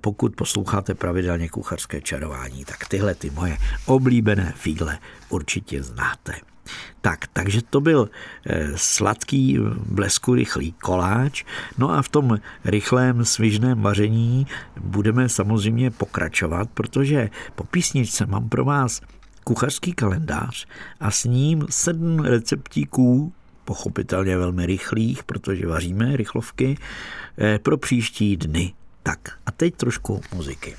Pokud 0.00 0.36
posloucháte 0.36 0.94
pravidelně 0.94 1.48
kuchařské 1.48 2.00
čarování, 2.00 2.64
tak 2.64 2.88
tyhle 2.88 3.14
ty 3.14 3.30
moje 3.30 3.56
oblíbené 3.86 4.52
fígle 4.56 4.98
určitě 5.28 5.82
znáte. 5.82 6.32
Tak, 7.00 7.26
takže 7.32 7.60
to 7.70 7.80
byl 7.80 8.10
eh, 8.46 8.68
sladký, 8.76 9.58
blesku 9.86 10.34
rychlý 10.34 10.72
koláč. 10.72 11.44
No 11.78 11.90
a 11.90 12.02
v 12.02 12.08
tom 12.08 12.38
rychlém 12.64 13.24
svižném 13.24 13.82
vaření 13.82 14.46
budeme 14.80 15.28
samozřejmě 15.28 15.90
pokračovat, 15.90 16.68
protože 16.74 17.30
po 17.54 17.64
písničce 17.64 18.26
mám 18.26 18.48
pro 18.48 18.64
vás 18.64 19.00
kuchařský 19.50 19.92
kalendář 19.92 20.66
a 21.00 21.10
s 21.10 21.24
ním 21.24 21.66
sedm 21.70 22.18
receptíků, 22.18 23.32
pochopitelně 23.64 24.36
velmi 24.36 24.66
rychlých, 24.66 25.24
protože 25.24 25.66
vaříme 25.66 26.16
rychlovky, 26.16 26.78
eh, 27.38 27.58
pro 27.58 27.76
příští 27.76 28.36
dny. 28.36 28.72
Tak 29.02 29.18
a 29.46 29.50
teď 29.52 29.74
trošku 29.74 30.20
muziky. 30.34 30.76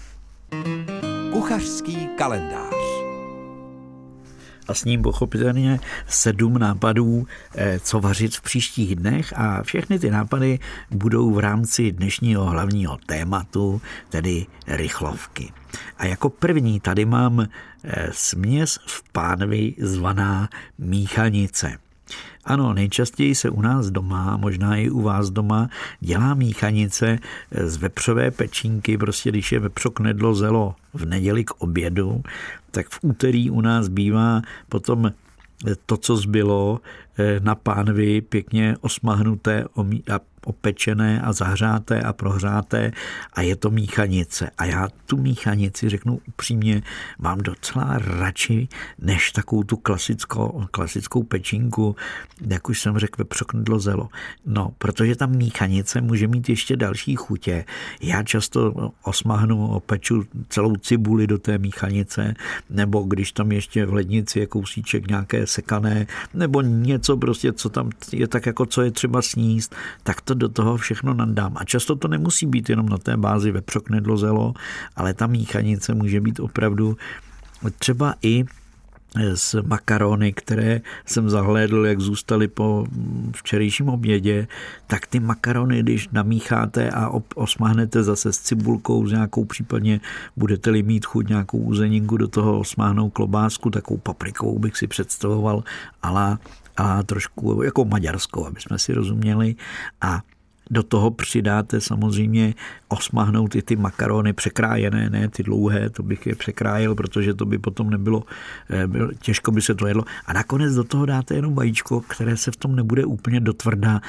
Kuchařský 1.32 2.08
kalendář 2.18 2.81
a 4.72 4.74
s 4.74 4.86
ním 4.86 5.02
pochopitelně 5.02 5.80
sedm 6.08 6.58
nápadů, 6.58 7.28
eh, 7.56 7.80
co 7.80 8.00
vařit 8.00 8.36
v 8.36 8.42
příštích 8.42 8.96
dnech 8.96 9.34
a 9.36 9.64
všechny 9.64 10.00
ty 10.00 10.12
nápady 10.12 10.60
budou 10.92 11.32
v 11.32 11.40
rámci 11.40 11.92
dnešního 11.92 12.46
hlavního 12.46 12.98
tématu, 13.06 13.82
tedy 14.10 14.46
rychlovky. 14.68 15.52
A 15.98 16.06
jako 16.06 16.30
první 16.30 16.80
tady 16.80 17.06
mám 17.06 17.48
eh, 17.84 18.10
směs 18.12 18.80
v 18.86 19.04
pánvi 19.12 19.74
zvaná 19.80 20.50
míchanice. 20.78 21.78
Ano, 22.45 22.74
nejčastěji 22.74 23.36
se 23.36 23.50
u 23.50 23.62
nás 23.62 23.89
doma, 23.89 24.38
možná 24.38 24.76
i 24.76 24.89
u 24.89 25.02
vás 25.02 25.30
doma, 25.30 25.69
dělá 26.00 26.34
míchanice 26.34 27.19
z 27.52 27.78
vepřové 27.78 28.32
pečínky, 28.32 28.97
prostě 28.97 29.30
když 29.30 29.52
je 29.52 29.60
vepřo 29.60 29.91
knedlo 29.91 30.36
zelo 30.36 30.76
v 30.93 31.06
neděli 31.06 31.43
k 31.43 31.52
obědu, 31.52 32.24
tak 32.71 32.89
v 32.89 33.00
úterý 33.02 33.50
u 33.50 33.62
nás 33.62 33.88
bývá 33.88 34.41
potom 34.69 35.12
to, 35.86 35.97
co 35.97 36.17
zbylo 36.17 36.80
eh, 37.17 37.39
na 37.39 37.56
pánvi, 37.56 38.21
pěkně 38.21 38.76
osmahnuté 38.82 39.65
a 40.13 40.19
opečené 40.46 41.22
a 41.22 41.34
zahřáté 41.34 42.02
a 42.02 42.14
prohřáté 42.14 42.92
a 43.34 43.42
je 43.42 43.56
to 43.56 43.70
míchanice. 43.70 44.50
A 44.58 44.66
já 44.66 44.88
tu 45.06 45.18
míchanici, 45.18 45.90
řeknu 45.90 46.20
upřímně, 46.28 46.82
mám 47.20 47.38
docela 47.38 47.98
radši 47.98 48.68
než 49.00 49.32
takovou 49.32 49.64
tu 49.64 49.78
klasickou, 49.78 50.66
klasickou 50.72 51.24
pečinku, 51.24 51.96
jak 52.48 52.70
už 52.70 52.82
jsem 52.82 52.98
řekl, 52.98 53.16
vepřoknedlo 53.18 53.80
zelo. 53.80 54.10
No, 54.46 54.74
protože 54.78 55.16
ta 55.16 55.26
míchanice 55.26 56.02
může 56.02 56.28
mít 56.28 56.50
ještě 56.50 56.76
další 56.76 57.16
chutě. 57.16 57.66
Já 58.02 58.24
často 58.24 58.92
osmahnu, 59.04 59.68
opeču 59.68 60.24
celou 60.50 60.76
cibuli 60.76 61.28
do 61.28 61.38
té 61.38 61.58
míchanice, 61.58 62.34
nebo 62.70 63.02
když 63.02 63.32
tam 63.32 63.52
ještě 63.52 63.86
v 63.86 63.94
lednici 63.94 64.40
je 64.40 64.48
kousíček 64.48 65.08
nějaké 65.08 65.48
sekané, 65.48 66.08
nebo 66.34 66.62
něco 66.62 67.18
prostě, 67.18 67.54
co 67.54 67.70
tam 67.70 67.90
je 68.12 68.28
tak 68.28 68.46
jako, 68.46 68.66
co 68.66 68.82
je 68.82 68.92
třeba 68.92 69.22
sníst, 69.22 69.76
tak 70.04 70.22
to 70.22 70.31
to 70.32 70.48
do 70.48 70.50
toho 70.50 70.78
všechno 70.78 71.13
nadám. 71.13 71.54
A 71.56 71.63
často 71.63 71.96
to 71.96 72.08
nemusí 72.08 72.46
být 72.46 72.70
jenom 72.70 72.89
na 72.89 72.98
té 72.98 73.17
bázi 73.17 73.52
vepřok 73.52 73.89
nedlozelo, 73.89 74.54
ale 74.96 75.13
ta 75.13 75.28
míchanice 75.28 75.94
může 75.94 76.22
být 76.22 76.39
opravdu 76.39 76.98
třeba 77.80 78.15
i 78.22 78.46
z 79.36 79.56
makarony, 79.67 80.34
které 80.34 80.82
jsem 81.06 81.30
zahlédl, 81.30 81.86
jak 81.86 82.00
zůstaly 82.00 82.48
po 82.48 82.88
včerejším 83.36 83.89
obědě, 83.89 84.48
tak 84.88 85.08
ty 85.08 85.20
makarony, 85.20 85.84
když 85.84 86.10
namícháte 86.12 86.89
a 86.89 87.12
osmáhnete 87.36 88.04
zase 88.04 88.34
s 88.34 88.39
cibulkou, 88.39 89.08
s 89.08 89.12
nějakou 89.12 89.46
případně 89.46 90.00
budete-li 90.38 90.84
mít 90.84 91.06
chuť 91.06 91.28
nějakou 91.28 91.58
uzeninku 91.58 92.17
do 92.17 92.28
toho 92.28 92.60
osmáhnou 92.60 93.10
klobásku, 93.10 93.70
takovou 93.70 93.98
paprikovou 93.98 94.60
bych 94.60 94.78
si 94.78 94.88
představoval, 94.88 95.63
ale 96.04 96.38
a 96.78 97.04
trošku 97.04 97.64
jako 97.64 97.86
maďarskou, 97.86 98.46
aby 98.46 98.62
jsme 98.62 98.80
si 98.80 98.94
rozuměli. 98.94 99.56
A 100.02 100.22
do 100.72 100.84
toho 100.84 101.12
přidáte 101.12 101.82
samozřejmě 101.82 102.54
osmahnout 102.88 103.56
i 103.56 103.62
ty 103.62 103.76
makarony 103.76 104.34
překrájené, 104.34 105.10
ne 105.10 105.28
ty 105.28 105.44
dlouhé, 105.44 105.90
to 105.90 106.04
bych 106.04 106.28
je 106.28 106.36
překrájel, 106.36 106.96
protože 106.96 107.34
to 107.34 107.46
by 107.46 107.58
potom 107.58 107.90
nebylo, 107.90 108.24
eh, 108.70 108.88
bylo, 108.88 109.12
těžko 109.14 109.52
by 109.52 109.62
se 109.62 109.76
to 109.76 109.88
jedlo. 109.88 110.04
A 110.26 110.34
nakonec 110.34 110.76
do 110.76 110.84
toho 110.84 111.06
dáte 111.06 111.36
jenom 111.36 111.56
vajíčko, 111.56 112.02
které 112.02 112.38
se 112.38 112.52
v 112.52 112.56
tom 112.56 112.76
nebude 112.76 113.06
úplně 113.06 113.40
dotvrdá 113.40 114.02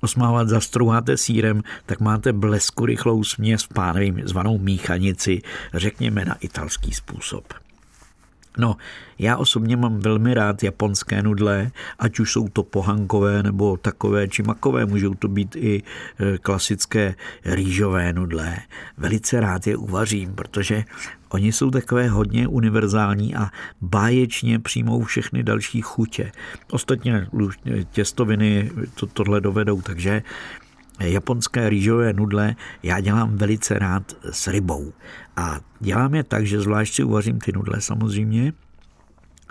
osmávat, 0.00 0.48
zastrouháte 0.48 1.16
sírem, 1.16 1.62
tak 1.86 2.00
máte 2.00 2.32
blesku 2.32 2.86
rychlou 2.86 3.24
směs 3.24 3.62
v 3.62 3.68
pánovým 3.68 4.20
zvanou 4.24 4.58
míchanici, 4.58 5.42
řekněme 5.74 6.24
na 6.24 6.34
italský 6.34 6.92
způsob. 6.92 7.44
No, 8.58 8.76
já 9.18 9.36
osobně 9.36 9.76
mám 9.76 10.00
velmi 10.00 10.34
rád 10.34 10.62
japonské 10.62 11.22
nudle, 11.22 11.70
ať 11.98 12.20
už 12.20 12.32
jsou 12.32 12.48
to 12.48 12.62
pohankové 12.62 13.42
nebo 13.42 13.76
takové 13.76 14.28
či 14.28 14.42
makové, 14.42 14.86
můžou 14.86 15.14
to 15.14 15.28
být 15.28 15.56
i 15.56 15.82
e, 16.20 16.38
klasické 16.38 17.14
rýžové 17.44 18.12
nudle. 18.12 18.56
Velice 18.98 19.40
rád 19.40 19.66
je 19.66 19.76
uvařím, 19.76 20.34
protože 20.34 20.84
oni 21.28 21.52
jsou 21.52 21.70
takové 21.70 22.08
hodně 22.08 22.48
univerzální 22.48 23.34
a 23.34 23.50
báječně 23.80 24.58
přijmou 24.58 25.04
všechny 25.04 25.42
další 25.42 25.80
chutě. 25.80 26.32
Ostatně 26.70 27.26
těstoviny 27.90 28.70
to, 28.94 29.06
tohle 29.06 29.40
dovedou, 29.40 29.82
takže 29.82 30.22
japonské 31.00 31.68
rýžové 31.68 32.12
nudle 32.12 32.56
já 32.82 33.00
dělám 33.00 33.36
velice 33.36 33.78
rád 33.78 34.12
s 34.30 34.48
rybou. 34.48 34.92
A 35.36 35.60
dělám 35.80 36.14
je 36.14 36.24
tak, 36.24 36.46
že 36.46 36.60
zvlášť 36.60 36.94
si 36.94 37.04
uvařím 37.04 37.38
ty 37.38 37.52
nudle 37.52 37.80
samozřejmě 37.80 38.52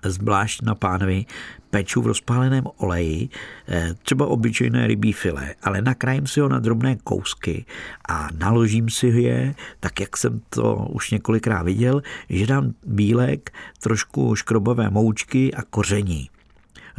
zvlášť 0.05 0.61
na 0.61 0.75
pánvi, 0.75 1.25
peču 1.69 2.01
v 2.01 2.07
rozpáleném 2.07 2.63
oleji, 2.77 3.29
eh, 3.67 3.93
třeba 4.03 4.27
obyčejné 4.27 4.87
rybí 4.87 5.13
filé, 5.13 5.55
ale 5.63 5.81
nakrájím 5.81 6.27
si 6.27 6.39
ho 6.39 6.49
na 6.49 6.59
drobné 6.59 6.95
kousky 6.95 7.65
a 8.09 8.27
naložím 8.37 8.89
si 8.89 9.07
je, 9.07 9.55
tak 9.79 9.99
jak 9.99 10.17
jsem 10.17 10.41
to 10.49 10.75
už 10.75 11.11
několikrát 11.11 11.63
viděl, 11.63 12.01
že 12.29 12.47
dám 12.47 12.73
bílek, 12.85 13.53
trošku 13.79 14.35
škrobové 14.35 14.89
moučky 14.89 15.53
a 15.53 15.61
koření 15.63 16.29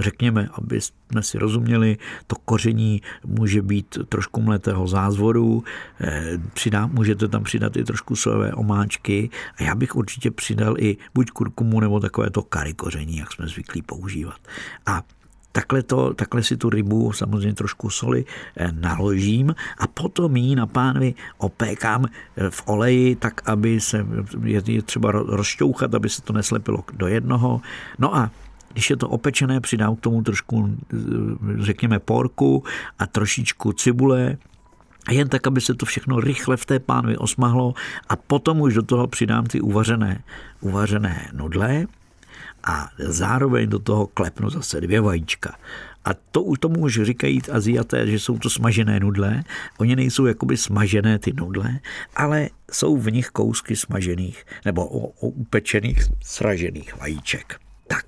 řekněme, 0.02 0.48
aby 0.52 0.80
jsme 0.80 1.22
si 1.22 1.38
rozuměli, 1.38 1.98
to 2.26 2.36
koření 2.44 3.02
může 3.24 3.62
být 3.62 3.98
trošku 4.08 4.42
mletého 4.42 4.86
zázvoru, 4.86 5.64
eh, 6.00 6.38
přidá, 6.54 6.86
můžete 6.86 7.28
tam 7.28 7.44
přidat 7.44 7.76
i 7.76 7.84
trošku 7.84 8.16
sojové 8.16 8.52
omáčky 8.52 9.30
a 9.56 9.62
já 9.62 9.74
bych 9.74 9.96
určitě 9.96 10.30
přidal 10.30 10.74
i 10.78 10.96
buď 11.14 11.30
kurkumu 11.30 11.80
nebo 11.80 12.00
takové 12.00 12.30
to 12.30 12.42
kary 12.42 12.74
koření, 12.74 13.16
jak 13.16 13.32
jsme 13.32 13.48
zvyklí 13.48 13.82
používat. 13.82 14.38
A 14.86 15.02
Takhle, 15.52 15.82
to, 15.82 16.14
takhle 16.14 16.42
si 16.42 16.56
tu 16.56 16.70
rybu, 16.70 17.12
samozřejmě 17.12 17.54
trošku 17.54 17.90
soli, 17.90 18.24
eh, 18.56 18.72
naložím 18.72 19.54
a 19.78 19.86
potom 19.86 20.36
ji 20.36 20.56
na 20.56 20.66
pánvi 20.66 21.14
opékám 21.38 22.04
eh, 22.06 22.50
v 22.50 22.62
oleji, 22.66 23.16
tak 23.16 23.48
aby 23.48 23.80
se 23.80 24.06
je 24.44 24.82
třeba 24.82 25.12
rozšťouchat, 25.12 25.94
aby 25.94 26.08
se 26.08 26.22
to 26.22 26.32
neslepilo 26.32 26.84
do 26.92 27.06
jednoho. 27.06 27.60
No 27.98 28.16
a 28.16 28.30
když 28.72 28.90
je 28.90 28.96
to 28.96 29.08
opečené, 29.08 29.61
přidám 29.61 29.96
k 29.96 30.00
tomu 30.00 30.22
trošku, 30.22 30.76
řekněme, 31.58 31.98
porku 31.98 32.64
a 32.98 33.06
trošičku 33.06 33.72
cibule, 33.72 34.37
a 35.06 35.12
jen 35.12 35.28
tak, 35.28 35.46
aby 35.46 35.61
se 35.61 35.74
to 35.74 35.87
všechno 35.87 36.20
rychle 36.20 36.56
v 36.56 36.66
té 36.66 36.78
pánvi 36.78 37.16
osmahlo 37.16 37.74
a 38.08 38.16
potom 38.16 38.61
už 38.61 38.74
do 38.74 38.82
toho 38.82 39.06
přidám 39.06 39.46
ty 39.46 39.61
uvařené, 39.61 40.22
uvařené 40.61 41.28
nudle 41.32 41.87
a 42.64 42.88
zároveň 42.98 43.68
do 43.68 43.78
toho 43.78 44.06
klepnu 44.06 44.50
zase 44.50 44.80
dvě 44.80 45.00
vajíčka. 45.00 45.54
A 46.04 46.11
to 46.14 46.42
už 46.42 46.58
tomu 46.58 46.80
už 46.80 47.00
říkají 47.02 47.40
Aziaté, 47.52 48.06
že 48.06 48.18
jsou 48.18 48.38
to 48.38 48.50
smažené 48.50 49.00
nudle. 49.00 49.42
Oni 49.78 49.96
nejsou 49.96 50.26
jakoby 50.26 50.56
smažené 50.56 51.18
ty 51.18 51.32
nudle, 51.32 51.78
ale 52.16 52.48
jsou 52.72 52.96
v 52.96 53.11
nich 53.11 53.28
kousky 53.28 53.76
smažených 53.76 54.44
nebo 54.64 54.87
upečených 55.20 56.02
sražených 56.24 56.96
vajíček. 57.00 57.61
Tak, 57.87 58.04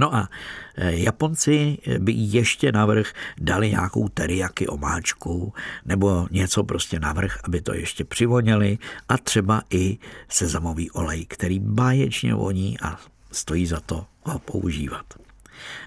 No 0.00 0.14
a 0.14 0.28
e, 0.76 0.96
Japonci 0.96 1.78
by 1.98 2.12
ještě 2.12 2.72
navrh 2.72 3.12
dali 3.38 3.70
nějakou 3.70 4.08
teriyaki 4.08 4.66
omáčku 4.66 5.54
nebo 5.84 6.26
něco 6.30 6.64
prostě 6.64 7.00
navrh, 7.00 7.38
aby 7.44 7.60
to 7.60 7.74
ještě 7.74 8.04
přivonili 8.04 8.78
a 9.08 9.18
třeba 9.18 9.62
i 9.70 9.98
sezamový 10.28 10.90
olej, 10.90 11.26
který 11.26 11.58
báječně 11.58 12.34
voní 12.34 12.80
a 12.80 13.00
stojí 13.32 13.66
za 13.66 13.80
to 13.80 14.06
ho 14.22 14.38
používat. 14.38 15.23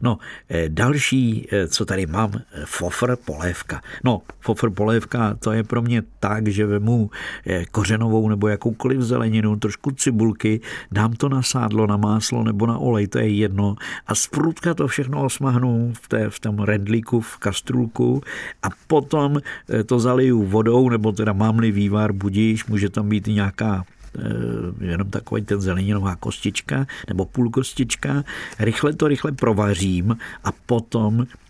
No, 0.02 0.18
eh, 0.50 0.70
další, 0.70 1.48
eh, 1.52 1.68
co 1.68 1.86
tady 1.86 2.06
mám, 2.06 2.32
eh, 2.36 2.42
fofr 2.66 3.16
polévka. 3.26 3.82
No, 4.04 4.22
fofr 4.40 4.70
polévka, 4.70 5.34
to 5.40 5.52
je 5.52 5.64
pro 5.64 5.82
mě 5.82 6.04
tak, 6.20 6.48
že 6.48 6.66
vemu 6.66 7.10
kořenovou 7.72 8.30
nebo 8.30 8.48
jakoukoliv 8.48 9.02
zeleninu, 9.02 9.56
trošku 9.56 9.92
cibulky, 9.92 10.62
dám 10.92 11.14
to 11.14 11.30
na 11.30 11.42
sádlo, 11.42 11.88
na 11.88 11.98
máslo 11.98 12.44
nebo 12.44 12.66
na 12.66 12.78
olej, 12.78 13.08
to 13.08 13.20
je 13.20 13.30
jedno, 13.30 13.76
a 14.08 14.16
sprutka 14.16 14.74
to 14.74 14.88
všechno 14.88 15.24
osmahnu 15.26 15.94
v, 16.02 16.08
té, 16.08 16.30
v 16.30 16.40
tom 16.40 16.60
rendlíku, 16.60 17.22
v 17.22 17.38
kastrulku 17.38 18.22
a 18.64 18.68
potom 18.88 19.38
to 19.86 20.00
zaliju 20.00 20.44
vodou, 20.44 20.90
nebo 20.90 21.12
teda 21.12 21.34
mám-li 21.34 21.72
vývar, 21.72 22.14
budíš, 22.14 22.66
může 22.66 22.90
tam 22.90 23.10
být 23.10 23.28
nějaká 23.28 23.84
jenom 24.82 25.10
takový 25.10 25.42
ten 25.42 25.62
zeleninová 25.62 26.16
kostička 26.16 26.86
nebo 27.08 27.26
půl 27.26 27.50
kostička, 27.50 28.24
rychle 28.60 28.94
to 28.94 29.08
rychle 29.08 29.32
provařím 29.32 30.18
a 30.44 30.52
potom 30.66 31.28
Eh, 31.28 31.47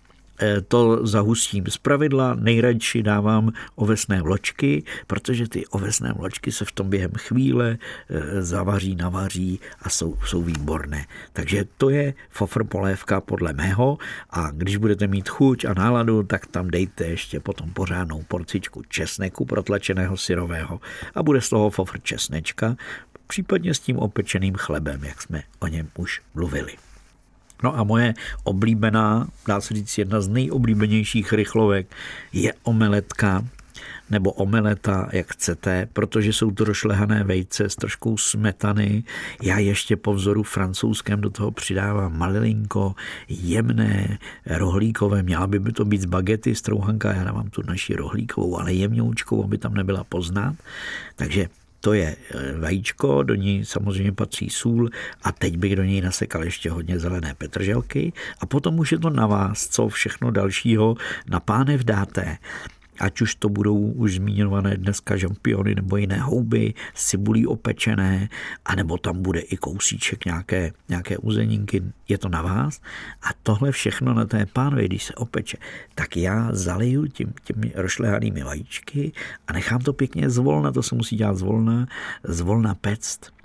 to 0.68 1.06
zahustím. 1.06 1.64
Z 1.68 1.76
pravidla 1.76 2.34
nejradši 2.34 3.02
dávám 3.02 3.52
ovesné 3.74 4.22
vločky, 4.22 4.82
protože 5.06 5.48
ty 5.48 5.66
ovesné 5.66 6.12
vločky 6.12 6.52
se 6.52 6.64
v 6.64 6.72
tom 6.72 6.90
během 6.90 7.10
chvíle 7.16 7.78
eh, 8.10 8.42
zavaří, 8.42 8.96
navaří 8.96 9.60
a 9.82 9.88
jsou, 9.88 10.16
jsou 10.26 10.42
výborné. 10.42 11.06
Takže 11.32 11.64
to 11.78 11.90
je 11.90 12.14
fofr 12.30 12.64
polévka 12.64 13.20
podle 13.20 13.52
mého 13.52 13.98
a 14.30 14.50
když 14.50 14.76
budete 14.76 15.06
mít 15.06 15.28
chuť 15.28 15.64
a 15.64 15.74
náladu, 15.74 16.22
tak 16.22 16.46
tam 16.46 16.70
dejte 16.70 17.04
ještě 17.04 17.40
potom 17.40 17.70
pořádnou 17.70 18.22
porcičku 18.28 18.82
česneku 18.88 19.44
protlačeného 19.44 20.16
syrového 20.16 20.80
a 21.14 21.22
bude 21.22 21.40
z 21.40 21.48
toho 21.48 21.70
fofr 21.70 22.00
česnečka, 22.00 22.76
případně 23.26 23.74
s 23.74 23.80
tím 23.80 23.98
opečeným 23.98 24.54
chlebem, 24.54 25.04
jak 25.04 25.22
jsme 25.22 25.42
o 25.58 25.66
něm 25.66 25.88
už 25.96 26.20
mluvili. 26.34 26.87
No 27.62 27.78
a 27.78 27.84
moje 27.84 28.14
oblíbená, 28.44 29.28
dá 29.48 29.60
se 29.60 29.74
říct 29.74 29.98
jedna 29.98 30.20
z 30.20 30.28
nejoblíbenějších 30.28 31.32
rychlovek, 31.32 31.86
je 32.32 32.52
omeletka 32.62 33.44
nebo 34.10 34.32
omeleta, 34.32 35.08
jak 35.12 35.32
chcete, 35.32 35.88
protože 35.92 36.32
jsou 36.32 36.50
to 36.50 36.64
rošlehané 36.64 37.24
vejce 37.24 37.68
s 37.68 37.76
troškou 37.76 38.16
smetany. 38.16 39.04
Já 39.42 39.58
ještě 39.58 39.96
po 39.96 40.14
vzoru 40.14 40.42
francouzském 40.42 41.20
do 41.20 41.30
toho 41.30 41.50
přidávám 41.50 42.18
malilinko, 42.18 42.94
jemné, 43.28 44.18
rohlíkové. 44.46 45.22
Měla 45.22 45.46
by, 45.46 45.72
to 45.72 45.84
být 45.84 46.00
z 46.00 46.04
bagety, 46.04 46.54
strouhanka, 46.54 47.12
já 47.12 47.24
dávám 47.24 47.50
tu 47.50 47.62
naši 47.66 47.94
rohlíkovou, 47.94 48.60
ale 48.60 48.72
jemňoučkou, 48.72 49.44
aby 49.44 49.58
tam 49.58 49.74
nebyla 49.74 50.04
poznat. 50.04 50.56
Takže 51.16 51.48
to 51.88 51.94
je 51.94 52.16
eh, 52.16 52.58
vajíčko, 52.58 53.22
do 53.22 53.34
ní 53.34 53.64
samozřejmě 53.64 54.12
patří 54.12 54.50
sůl 54.50 54.90
a 55.22 55.32
teď 55.32 55.56
bych 55.56 55.76
do 55.76 55.84
něj 55.84 56.00
nasekal 56.00 56.44
ještě 56.44 56.70
hodně 56.70 56.98
zelené 56.98 57.34
petrželky 57.34 58.12
a 58.40 58.46
potom 58.46 58.78
už 58.78 58.92
je 58.92 58.98
to 58.98 59.10
na 59.10 59.26
vás, 59.26 59.68
co 59.68 59.88
všechno 59.88 60.30
dalšího 60.30 60.96
na 61.28 61.40
pánev 61.40 61.84
dáte 61.84 62.36
ať 63.00 63.20
už 63.20 63.34
to 63.34 63.48
budou 63.48 63.78
už 63.78 64.14
zmíněné 64.14 64.76
dneska 64.76 65.16
žampiony 65.16 65.74
nebo 65.74 65.96
jiné 65.96 66.20
houby, 66.20 66.74
cibulí 66.94 67.46
opečené, 67.46 68.28
anebo 68.64 68.98
tam 68.98 69.22
bude 69.22 69.40
i 69.40 69.56
kousíček 69.56 70.24
nějaké, 70.24 70.72
nějaké 70.88 71.18
uzeninky, 71.18 71.82
je 72.08 72.18
to 72.18 72.28
na 72.28 72.42
vás. 72.42 72.80
A 73.22 73.28
tohle 73.42 73.72
všechno 73.72 74.14
na 74.14 74.24
té 74.24 74.46
pánve, 74.46 74.84
když 74.84 75.04
se 75.04 75.14
opeče, 75.14 75.56
tak 75.94 76.16
já 76.16 76.48
zaliju 76.52 77.06
tím, 77.06 77.34
těmi 77.44 77.72
rošlehanými 77.74 78.42
vajíčky 78.42 79.12
a 79.46 79.52
nechám 79.52 79.80
to 79.80 79.92
pěkně 79.92 80.30
zvolna, 80.30 80.72
to 80.72 80.82
se 80.82 80.94
musí 80.94 81.16
dělat 81.16 81.36
zvolna, 81.36 81.86
zvolna 82.24 82.74
pect 82.74 83.37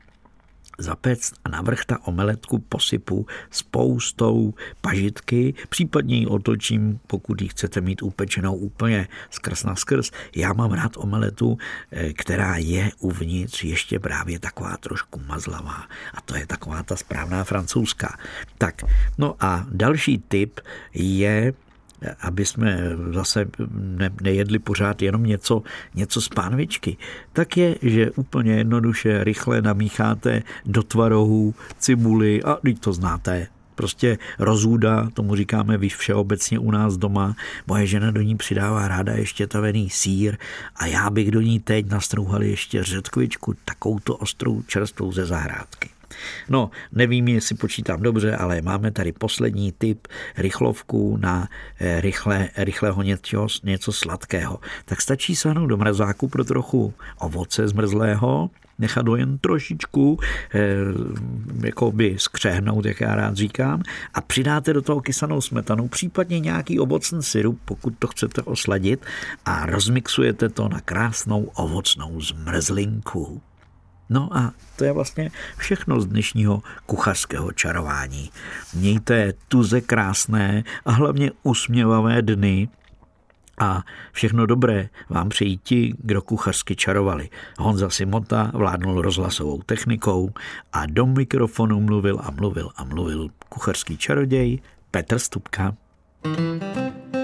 zapect 0.77 1.33
a 1.45 1.49
navrch 1.49 1.85
ta 1.85 2.07
omeletku 2.07 2.59
posypu 2.59 3.25
spoustou 3.51 4.53
pažitky, 4.81 5.53
případně 5.69 6.15
ji 6.17 6.27
otočím, 6.27 6.99
pokud 7.07 7.41
ji 7.41 7.47
chcete 7.47 7.81
mít 7.81 8.01
upečenou 8.01 8.55
úplně 8.55 9.07
skrz 9.29 9.63
na 9.63 9.75
skrz. 9.75 10.11
Já 10.35 10.53
mám 10.53 10.71
rád 10.71 10.97
omeletu, 10.97 11.57
eh, 11.91 12.13
která 12.13 12.57
je 12.57 12.91
uvnitř 12.99 13.63
ještě 13.63 13.99
právě 13.99 14.39
taková 14.39 14.77
trošku 14.77 15.21
mazlavá 15.27 15.87
a 16.13 16.21
to 16.21 16.35
je 16.35 16.47
taková 16.47 16.83
ta 16.83 16.95
správná 16.95 17.43
francouzská. 17.43 18.17
Tak, 18.57 18.81
no 19.17 19.35
a 19.39 19.65
další 19.69 20.17
tip 20.17 20.59
je 20.93 21.53
aby 22.21 22.45
jsme 22.45 22.79
zase 23.11 23.45
ne, 23.73 24.09
nejedli 24.21 24.59
pořád 24.59 25.01
jenom 25.01 25.23
něco, 25.23 25.63
něco 25.95 26.21
z 26.21 26.29
pánvičky, 26.29 26.97
tak 27.33 27.57
je, 27.57 27.75
že 27.81 28.11
úplně 28.11 28.53
jednoduše, 28.53 29.23
rychle 29.23 29.61
namícháte 29.61 30.43
do 30.65 30.83
tvarohů 30.83 31.55
cibuli 31.79 32.43
a 32.43 32.57
teď 32.63 32.79
to 32.79 32.93
znáte, 32.93 33.47
prostě 33.75 34.17
rozůda, 34.39 35.09
tomu 35.13 35.35
říkáme 35.35 35.77
vy 35.77 35.89
všeobecně 35.89 36.59
u 36.59 36.71
nás 36.71 36.97
doma. 36.97 37.35
Moje 37.67 37.87
žena 37.87 38.11
do 38.11 38.21
ní 38.21 38.35
přidává 38.35 38.87
ráda 38.87 39.13
ještě 39.13 39.47
tavený 39.47 39.89
sír 39.89 40.37
a 40.75 40.85
já 40.85 41.09
bych 41.09 41.31
do 41.31 41.41
ní 41.41 41.59
teď 41.59 41.89
nastrouhal 41.89 42.43
ještě 42.43 42.83
řetkvičku, 42.83 43.53
takovouto 43.65 44.15
ostrou 44.15 44.61
čerstvou 44.61 45.11
ze 45.11 45.25
zahrádky. 45.25 45.89
No, 46.49 46.71
nevím, 46.91 47.27
jestli 47.27 47.55
počítám 47.55 48.01
dobře, 48.01 48.35
ale 48.35 48.61
máme 48.61 48.91
tady 48.91 49.11
poslední 49.11 49.71
typ 49.71 50.07
rychlovku 50.37 51.17
na 51.17 51.47
eh, 51.79 52.01
rychle, 52.01 52.49
rychlého 52.57 53.01
něco, 53.01 53.47
něco 53.63 53.91
sladkého. 53.91 54.59
Tak 54.85 55.01
stačí 55.01 55.35
sáhnout 55.35 55.67
do 55.67 55.77
mrazáku 55.77 56.27
pro 56.27 56.43
trochu 56.43 56.93
ovoce 57.19 57.67
zmrzlého, 57.67 58.49
nechat 58.79 59.07
ho 59.07 59.15
jen 59.15 59.37
trošičku 59.37 60.19
eh, 60.53 60.75
jako 61.65 61.91
by 61.91 62.15
skřehnout, 62.19 62.85
jak 62.85 63.01
já 63.01 63.15
rád 63.15 63.35
říkám, 63.35 63.81
a 64.13 64.21
přidáte 64.21 64.73
do 64.73 64.81
toho 64.81 65.01
kysanou 65.01 65.41
smetanu, 65.41 65.87
případně 65.87 66.39
nějaký 66.39 66.79
ovocný 66.79 67.23
syrup, 67.23 67.59
pokud 67.65 67.93
to 67.99 68.07
chcete 68.07 68.41
osladit, 68.41 69.05
a 69.45 69.65
rozmixujete 69.65 70.49
to 70.49 70.69
na 70.69 70.79
krásnou 70.81 71.43
ovocnou 71.55 72.21
zmrzlinku. 72.21 73.41
No 74.13 74.37
a 74.37 74.53
to 74.75 74.83
je 74.83 74.91
vlastně 74.91 75.31
všechno 75.57 76.01
z 76.01 76.05
dnešního 76.05 76.63
kuchařského 76.85 77.51
čarování. 77.51 78.31
Mějte 78.73 79.33
tuze 79.47 79.81
krásné 79.81 80.63
a 80.85 80.91
hlavně 80.91 81.31
usměvavé 81.43 82.21
dny 82.21 82.69
a 83.59 83.83
všechno 84.11 84.45
dobré 84.45 84.89
vám 85.09 85.29
přejí 85.29 85.57
ti, 85.63 85.93
kdo 85.97 86.21
kuchařsky 86.21 86.75
čarovali. 86.75 87.29
Honza 87.59 87.89
Simota 87.89 88.51
vládnul 88.53 89.01
rozhlasovou 89.01 89.61
technikou 89.61 90.29
a 90.73 90.85
do 90.85 91.05
mikrofonu 91.05 91.79
mluvil 91.79 92.19
a 92.23 92.31
mluvil 92.31 92.69
a 92.75 92.83
mluvil 92.83 93.29
kuchařský 93.49 93.97
čaroděj 93.97 94.59
Petr 94.91 95.19
Stupka. 95.19 95.75
thank 96.23 97.15
you 97.15 97.22